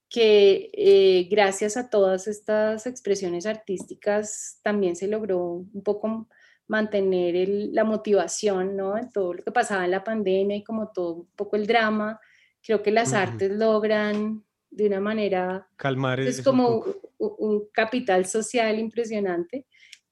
que 0.10 0.70
eh, 0.74 1.28
gracias 1.30 1.78
a 1.78 1.90
todas 1.90 2.28
estas 2.28 2.86
expresiones 2.86 3.46
artísticas 3.46 4.60
también 4.64 4.96
se 4.96 5.08
logró 5.08 5.44
un 5.44 5.84
poco 5.84 6.28
mantener 6.68 7.48
la 7.48 7.84
motivación, 7.84 8.76
¿no? 8.76 8.98
En 8.98 9.10
todo 9.10 9.34
lo 9.34 9.44
que 9.44 9.52
pasaba 9.52 9.86
en 9.86 9.92
la 9.92 10.04
pandemia 10.04 10.58
y 10.58 10.64
como 10.64 10.92
todo 10.92 11.14
un 11.14 11.28
poco 11.36 11.56
el 11.56 11.68
drama. 11.68 12.20
Creo 12.64 12.82
que 12.82 12.92
las 12.92 13.14
artes 13.14 13.52
logran 13.52 14.44
de 14.72 14.88
una 14.88 15.00
manera... 15.00 15.68
Calmar. 15.78 16.20
Es 16.20 16.42
como 16.42 16.84
un, 17.18 17.68
capital 17.72 18.26
social 18.26 18.80
impresionante. 18.80 19.66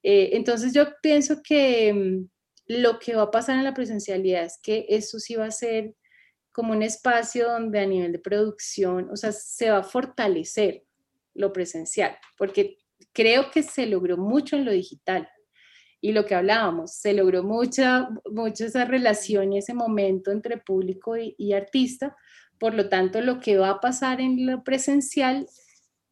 Eh, 0.03 0.31
entonces 0.33 0.73
yo 0.73 0.85
pienso 1.01 1.41
que 1.43 1.93
mm, 1.93 2.27
lo 2.67 2.99
que 2.99 3.15
va 3.15 3.23
a 3.23 3.31
pasar 3.31 3.57
en 3.57 3.63
la 3.63 3.73
presencialidad 3.73 4.45
es 4.45 4.59
que 4.61 4.85
eso 4.89 5.19
sí 5.19 5.35
va 5.35 5.45
a 5.45 5.51
ser 5.51 5.95
como 6.51 6.71
un 6.71 6.83
espacio 6.83 7.49
donde 7.49 7.79
a 7.79 7.85
nivel 7.85 8.11
de 8.11 8.19
producción, 8.19 9.09
o 9.09 9.17
sea, 9.17 9.31
se 9.31 9.71
va 9.71 9.79
a 9.79 9.83
fortalecer 9.83 10.83
lo 11.33 11.51
presencial, 11.51 12.15
porque 12.37 12.77
creo 13.11 13.49
que 13.51 13.63
se 13.63 13.87
logró 13.87 14.17
mucho 14.17 14.55
en 14.55 14.65
lo 14.65 14.71
digital. 14.71 15.27
Y 16.03 16.11
lo 16.11 16.25
que 16.25 16.35
hablábamos, 16.35 16.95
se 16.95 17.13
logró 17.13 17.43
mucha, 17.43 18.09
mucha 18.29 18.65
esa 18.65 18.83
relación 18.83 19.53
y 19.53 19.59
ese 19.59 19.73
momento 19.73 20.31
entre 20.31 20.57
público 20.57 21.15
y, 21.15 21.53
artista. 21.53 22.17
Por 22.59 22.73
lo 22.73 22.89
tanto, 22.89 23.21
lo 23.21 23.39
que 23.39 23.57
va 23.57 23.69
a 23.69 23.79
pasar 23.79 24.19
en 24.19 24.45
lo 24.45 24.65
presencial 24.65 25.47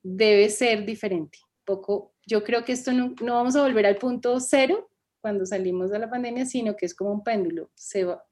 debe 0.02 0.50
ser 0.50 0.86
diferente. 0.86 1.40
Poco, 1.66 2.14
yo 2.26 2.42
creo 2.46 2.64
que 2.64 2.72
esto 2.72 2.94
no, 2.94 3.14
no 3.22 3.34
vamos 3.36 3.58
a 3.58 3.64
volver 3.64 3.86
al 3.86 3.98
punto 3.98 4.40
cero, 4.40 4.90
cuando 5.20 5.46
salimos 5.46 5.92
de 5.92 6.00
la 6.00 6.10
pandemia, 6.10 6.46
sino 6.46 6.78
que 6.78 6.86
es 6.86 6.96
como 6.96 7.12
un 7.12 7.24
péndulo, 7.26 7.70
se 7.76 8.06
va, 8.06 8.24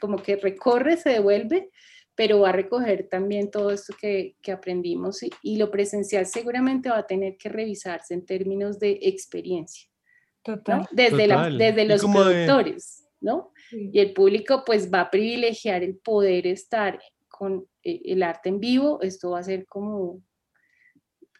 como 0.00 0.18
que 0.18 0.34
recorre, 0.34 0.96
se 0.96 1.10
devuelve, 1.10 1.70
pero 2.16 2.40
va 2.40 2.48
a 2.48 2.52
recoger 2.52 3.08
también 3.08 3.50
todo 3.50 3.70
esto 3.70 3.94
que, 4.00 4.34
que 4.42 4.50
aprendimos 4.50 5.20
y, 5.22 5.56
lo 5.56 5.70
presencial 5.70 6.26
seguramente 6.26 6.88
va 6.88 6.98
a 6.98 7.06
tener 7.06 7.36
que 7.36 7.48
revisarse 7.48 8.12
en 8.14 8.26
términos 8.26 8.80
de 8.80 8.98
experiencia. 9.02 9.88
Total. 10.46 10.86
Desde, 10.92 11.26
La, 11.26 11.50
desde 11.50 11.84
los 11.86 12.04
productores, 12.04 13.04
¿no? 13.20 13.52
Y 13.72 13.98
el 13.98 14.12
público 14.12 14.62
pues 14.64 14.92
va 14.94 15.00
a 15.00 15.10
privilegiar 15.10 15.82
el 15.82 15.96
poder 15.96 16.46
estar 16.46 17.00
con 17.28 17.66
eh, 17.82 18.00
el 18.04 18.22
arte 18.22 18.48
en 18.48 18.60
vivo, 18.60 19.00
esto 19.02 19.30
va 19.30 19.40
a 19.40 19.42
ser 19.42 19.66
como, 19.66 20.22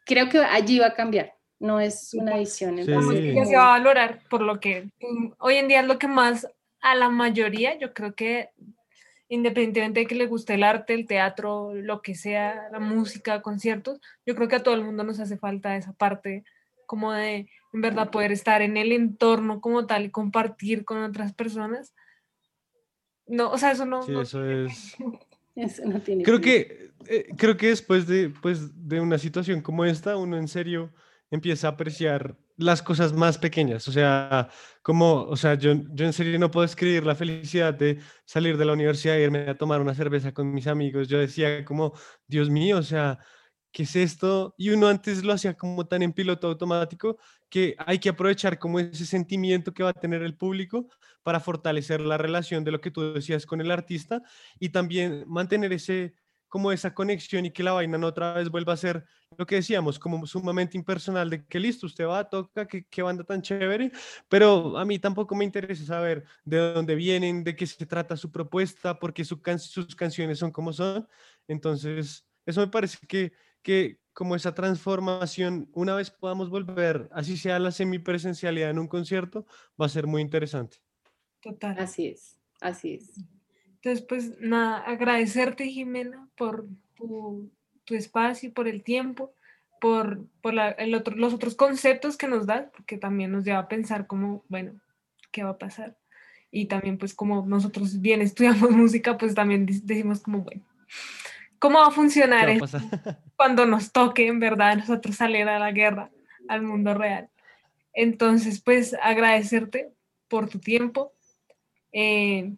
creo 0.05 0.29
que 0.29 0.39
allí 0.39 0.81
va 0.81 0.89
a 0.89 0.95
cambiar, 0.95 1.35
no 1.61 1.79
es 1.79 2.15
una 2.15 2.37
edición. 2.37 2.79
Sí. 2.79 2.85
se 2.85 3.57
va 3.57 3.77
a 3.77 3.79
valorar 3.79 4.25
por 4.29 4.43
lo 4.43 4.59
que 4.59 4.91
mm, 5.01 5.35
hoy 5.39 5.55
en 5.55 5.69
día 5.69 5.83
es 5.83 5.87
lo 5.87 6.01
que 6.01 6.09
más 6.09 6.49
a 6.81 6.97
la 6.97 7.09
mayoría, 7.09 7.79
yo 7.79 7.95
creo 7.95 8.13
que 8.17 8.51
independientemente 9.29 10.01
de 10.01 10.07
que 10.07 10.17
le 10.17 10.27
guste 10.27 10.55
el 10.55 10.65
arte, 10.65 10.95
el 10.95 11.07
teatro, 11.07 11.75
lo 11.75 12.03
que 12.03 12.17
sea, 12.17 12.69
la 12.73 12.81
música, 12.81 13.41
conciertos, 13.41 14.01
yo 14.27 14.35
creo 14.35 14.49
que 14.49 14.57
a 14.57 14.63
todo 14.65 14.75
el 14.75 14.85
mundo 14.85 15.05
nos 15.05 15.21
hace 15.21 15.39
falta 15.39 15.77
esa 15.77 15.93
parte 15.93 16.43
como 16.87 17.13
de 17.13 17.49
en 17.77 17.83
verdad 17.83 18.11
poder 18.11 18.33
estar 18.33 18.63
en 18.63 18.79
el 18.79 18.91
entorno 18.91 19.61
como 19.61 19.87
tal 19.87 20.07
y 20.07 20.11
compartir 20.11 20.87
con 20.87 21.03
otras 21.03 21.35
personas. 21.35 21.95
No, 23.27 23.51
o 23.51 23.59
sea, 23.59 23.73
eso 23.73 23.85
no. 23.85 24.03
Sí, 24.03 24.15
eso 24.19 24.45
es. 24.45 24.97
Eso 25.57 25.87
no 25.87 26.03
tiene 26.03 26.23
Creo 26.23 26.39
que, 26.39 26.91
eh, 27.07 27.29
creo 27.35 27.57
que 27.57 27.69
después 27.69 28.07
de, 28.07 28.29
pues, 28.29 28.87
de 28.87 29.01
una 29.01 29.17
situación 29.17 29.63
como 29.63 29.87
esta, 29.87 30.19
uno 30.19 30.37
en 30.37 30.49
serio 30.49 30.93
empieza 31.31 31.69
a 31.69 31.71
apreciar 31.71 32.37
las 32.59 32.83
cosas 32.83 33.15
más 33.15 33.39
pequeñas. 33.39 33.89
O 33.89 33.93
sea, 33.93 34.51
como, 34.83 35.23
o 35.23 35.35
sea, 35.35 35.55
yo, 35.55 35.73
yo 35.95 36.05
en 36.05 36.13
serio 36.13 36.39
no 36.39 36.51
puedo 36.51 36.67
escribir 36.67 37.07
la 37.07 37.15
felicidad 37.15 37.73
de 37.73 38.01
salir 38.27 38.59
de 38.59 38.67
la 38.67 38.75
universidad 38.75 39.17
e 39.17 39.23
irme 39.23 39.49
a 39.49 39.57
tomar 39.57 39.81
una 39.81 39.95
cerveza 39.95 40.35
con 40.35 40.53
mis 40.53 40.67
amigos. 40.67 41.09
Yo 41.09 41.19
decía 41.19 41.65
como, 41.65 41.95
Dios 42.27 42.51
mío, 42.51 42.77
o 42.77 42.83
sea, 42.83 43.19
¿qué 43.73 43.83
es 43.85 43.97
esto? 43.97 44.55
Y 44.57 44.71
uno 44.71 44.89
antes 44.89 45.25
lo 45.25 45.33
hacía 45.33 45.55
como 45.55 45.87
tan 45.87 46.03
en 46.03 46.13
piloto 46.13 46.49
automático 46.49 47.19
que 47.49 47.75
hay 47.79 47.99
que 47.99 48.09
aprovechar 48.09 48.59
como 48.59 48.81
ese 48.81 49.07
sentimiento 49.07 49.73
que 49.75 49.83
va 49.83 49.91
a 49.91 49.93
tener 49.93 50.23
el 50.23 50.37
público 50.37 50.89
para 51.23 51.41
fortalecer 51.41 52.01
la 52.01 52.19
relación 52.19 52.65
de 52.65 52.73
lo 52.73 52.81
que 52.81 52.91
tú 52.91 53.13
decías 53.15 53.47
con 53.47 53.61
el 53.61 53.71
artista 53.71 54.23
y 54.59 54.71
también 54.71 55.25
mantener 55.27 55.73
ese 55.73 56.15
como 56.49 56.73
esa 56.73 56.95
conexión 56.95 57.45
y 57.45 57.51
que 57.51 57.63
la 57.63 57.73
vaina 57.73 57.99
no 57.99 58.07
otra 58.07 58.35
vez 58.35 58.49
vuelva 58.51 58.73
a 58.73 58.77
ser 58.77 59.05
lo 59.37 59.47
que 59.47 59.57
decíamos, 59.57 59.99
como 59.99 60.27
sumamente 60.27 60.79
impersonal, 60.79 61.29
de 61.29 61.45
que 61.45 61.59
listo, 61.61 61.87
usted 61.87 62.07
va, 62.07 62.29
toca, 62.29 62.67
que 62.67 62.87
qué 62.87 63.03
banda 63.03 63.25
tan 63.25 63.43
chévere, 63.43 63.91
pero 64.29 64.79
a 64.79 64.85
mí 64.85 64.99
tampoco 64.99 65.35
me 65.35 65.45
interesa 65.45 65.85
saber 65.85 66.25
de 66.45 66.59
dónde 66.73 66.95
vienen, 66.95 67.45
de 67.45 67.57
qué 67.57 67.67
se 67.67 67.85
trata 67.85 68.17
su 68.17 68.31
propuesta, 68.31 68.99
porque 68.99 69.25
su 69.25 69.41
sus 69.59 69.95
canciones 69.97 70.39
son 70.39 70.51
como 70.53 70.73
son. 70.73 71.07
Entonces, 71.49 72.27
eso 72.47 72.61
me 72.61 72.69
parece 72.69 72.99
que, 73.07 73.33
que 73.67 73.99
como 74.13 74.37
esa 74.37 74.55
transformación, 74.55 75.69
una 75.73 75.97
vez 75.97 76.13
podamos 76.13 76.51
volver, 76.51 77.09
así 77.11 77.37
sea 77.37 77.59
la 77.59 77.73
semipresencialidad 77.73 78.71
en 78.71 78.79
un 78.79 78.87
concierto, 78.87 79.45
va 79.79 79.87
a 79.87 79.89
ser 79.89 80.07
muy 80.07 80.23
interesante. 80.23 80.77
Total. 81.41 81.77
Así 81.81 82.07
es, 82.07 82.39
así 82.61 82.95
es. 82.95 83.11
Entonces, 83.75 84.07
pues 84.09 84.41
nada, 84.41 84.79
agradecerte, 84.79 85.67
Jimena, 85.67 86.29
por 86.37 86.69
tu, 86.95 87.51
tu 87.85 87.97
espacio, 87.97 88.55
por 88.55 88.69
el 88.69 88.85
tiempo, 88.85 89.35
por, 89.81 90.25
por 90.41 90.55
la- 90.55 90.71
el 90.71 90.95
otro, 90.95 91.17
los 91.17 91.35
otros 91.35 91.57
conceptos 91.57 92.17
que 92.17 92.29
nos 92.29 92.47
das, 92.47 92.71
porque 92.71 92.99
también 92.99 93.33
nos 93.33 93.45
lleva 93.45 93.59
a 93.59 93.69
pensar 93.69 94.07
como, 94.07 94.45
bueno, 94.49 94.81
¿qué 95.33 95.43
va 95.43 95.51
a 95.51 95.59
pasar? 95.59 95.99
Y 96.53 96.67
también, 96.67 96.99
pues 96.99 97.15
como 97.15 97.45
nosotros 97.45 98.01
bien 98.01 98.23
estudiamos 98.23 98.71
música, 98.71 99.19
pues 99.19 99.35
también 99.35 99.67
decimos 99.67 100.21
como, 100.21 100.43
bueno, 100.43 100.63
¿cómo 101.59 101.79
va 101.79 101.87
a 101.87 101.89
¿Qué 101.91 101.95
funcionar 101.95 102.49
va 102.49 102.53
a 102.53 103.19
cuando 103.37 103.67
nos 103.67 103.93
toque, 103.93 104.27
en 104.27 104.41
verdad, 104.41 104.71
a 104.71 104.77
nosotros 104.77 105.17
salir 105.17 105.49
a 105.49 105.59
la 105.59 105.73
guerra, 105.73 106.11
al 106.49 106.63
mundo 106.63 106.95
real? 106.95 107.29
Entonces, 107.93 108.61
pues 108.61 108.95
agradecerte 109.03 109.93
por 110.29 110.49
tu 110.49 110.59
tiempo. 110.59 111.13
eh, 111.93 112.53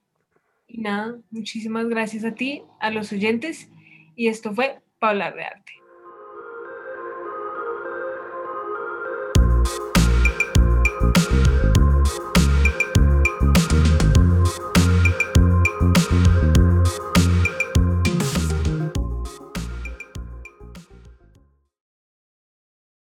y 0.70 0.82
nada, 0.82 1.16
muchísimas 1.30 1.88
gracias 1.88 2.24
a 2.24 2.34
ti, 2.34 2.62
a 2.78 2.90
los 2.90 3.10
oyentes. 3.12 3.70
Y 4.14 4.28
esto 4.28 4.52
fue 4.52 4.80
hablar 5.00 5.34
de 5.34 5.44
arte. 5.44 5.72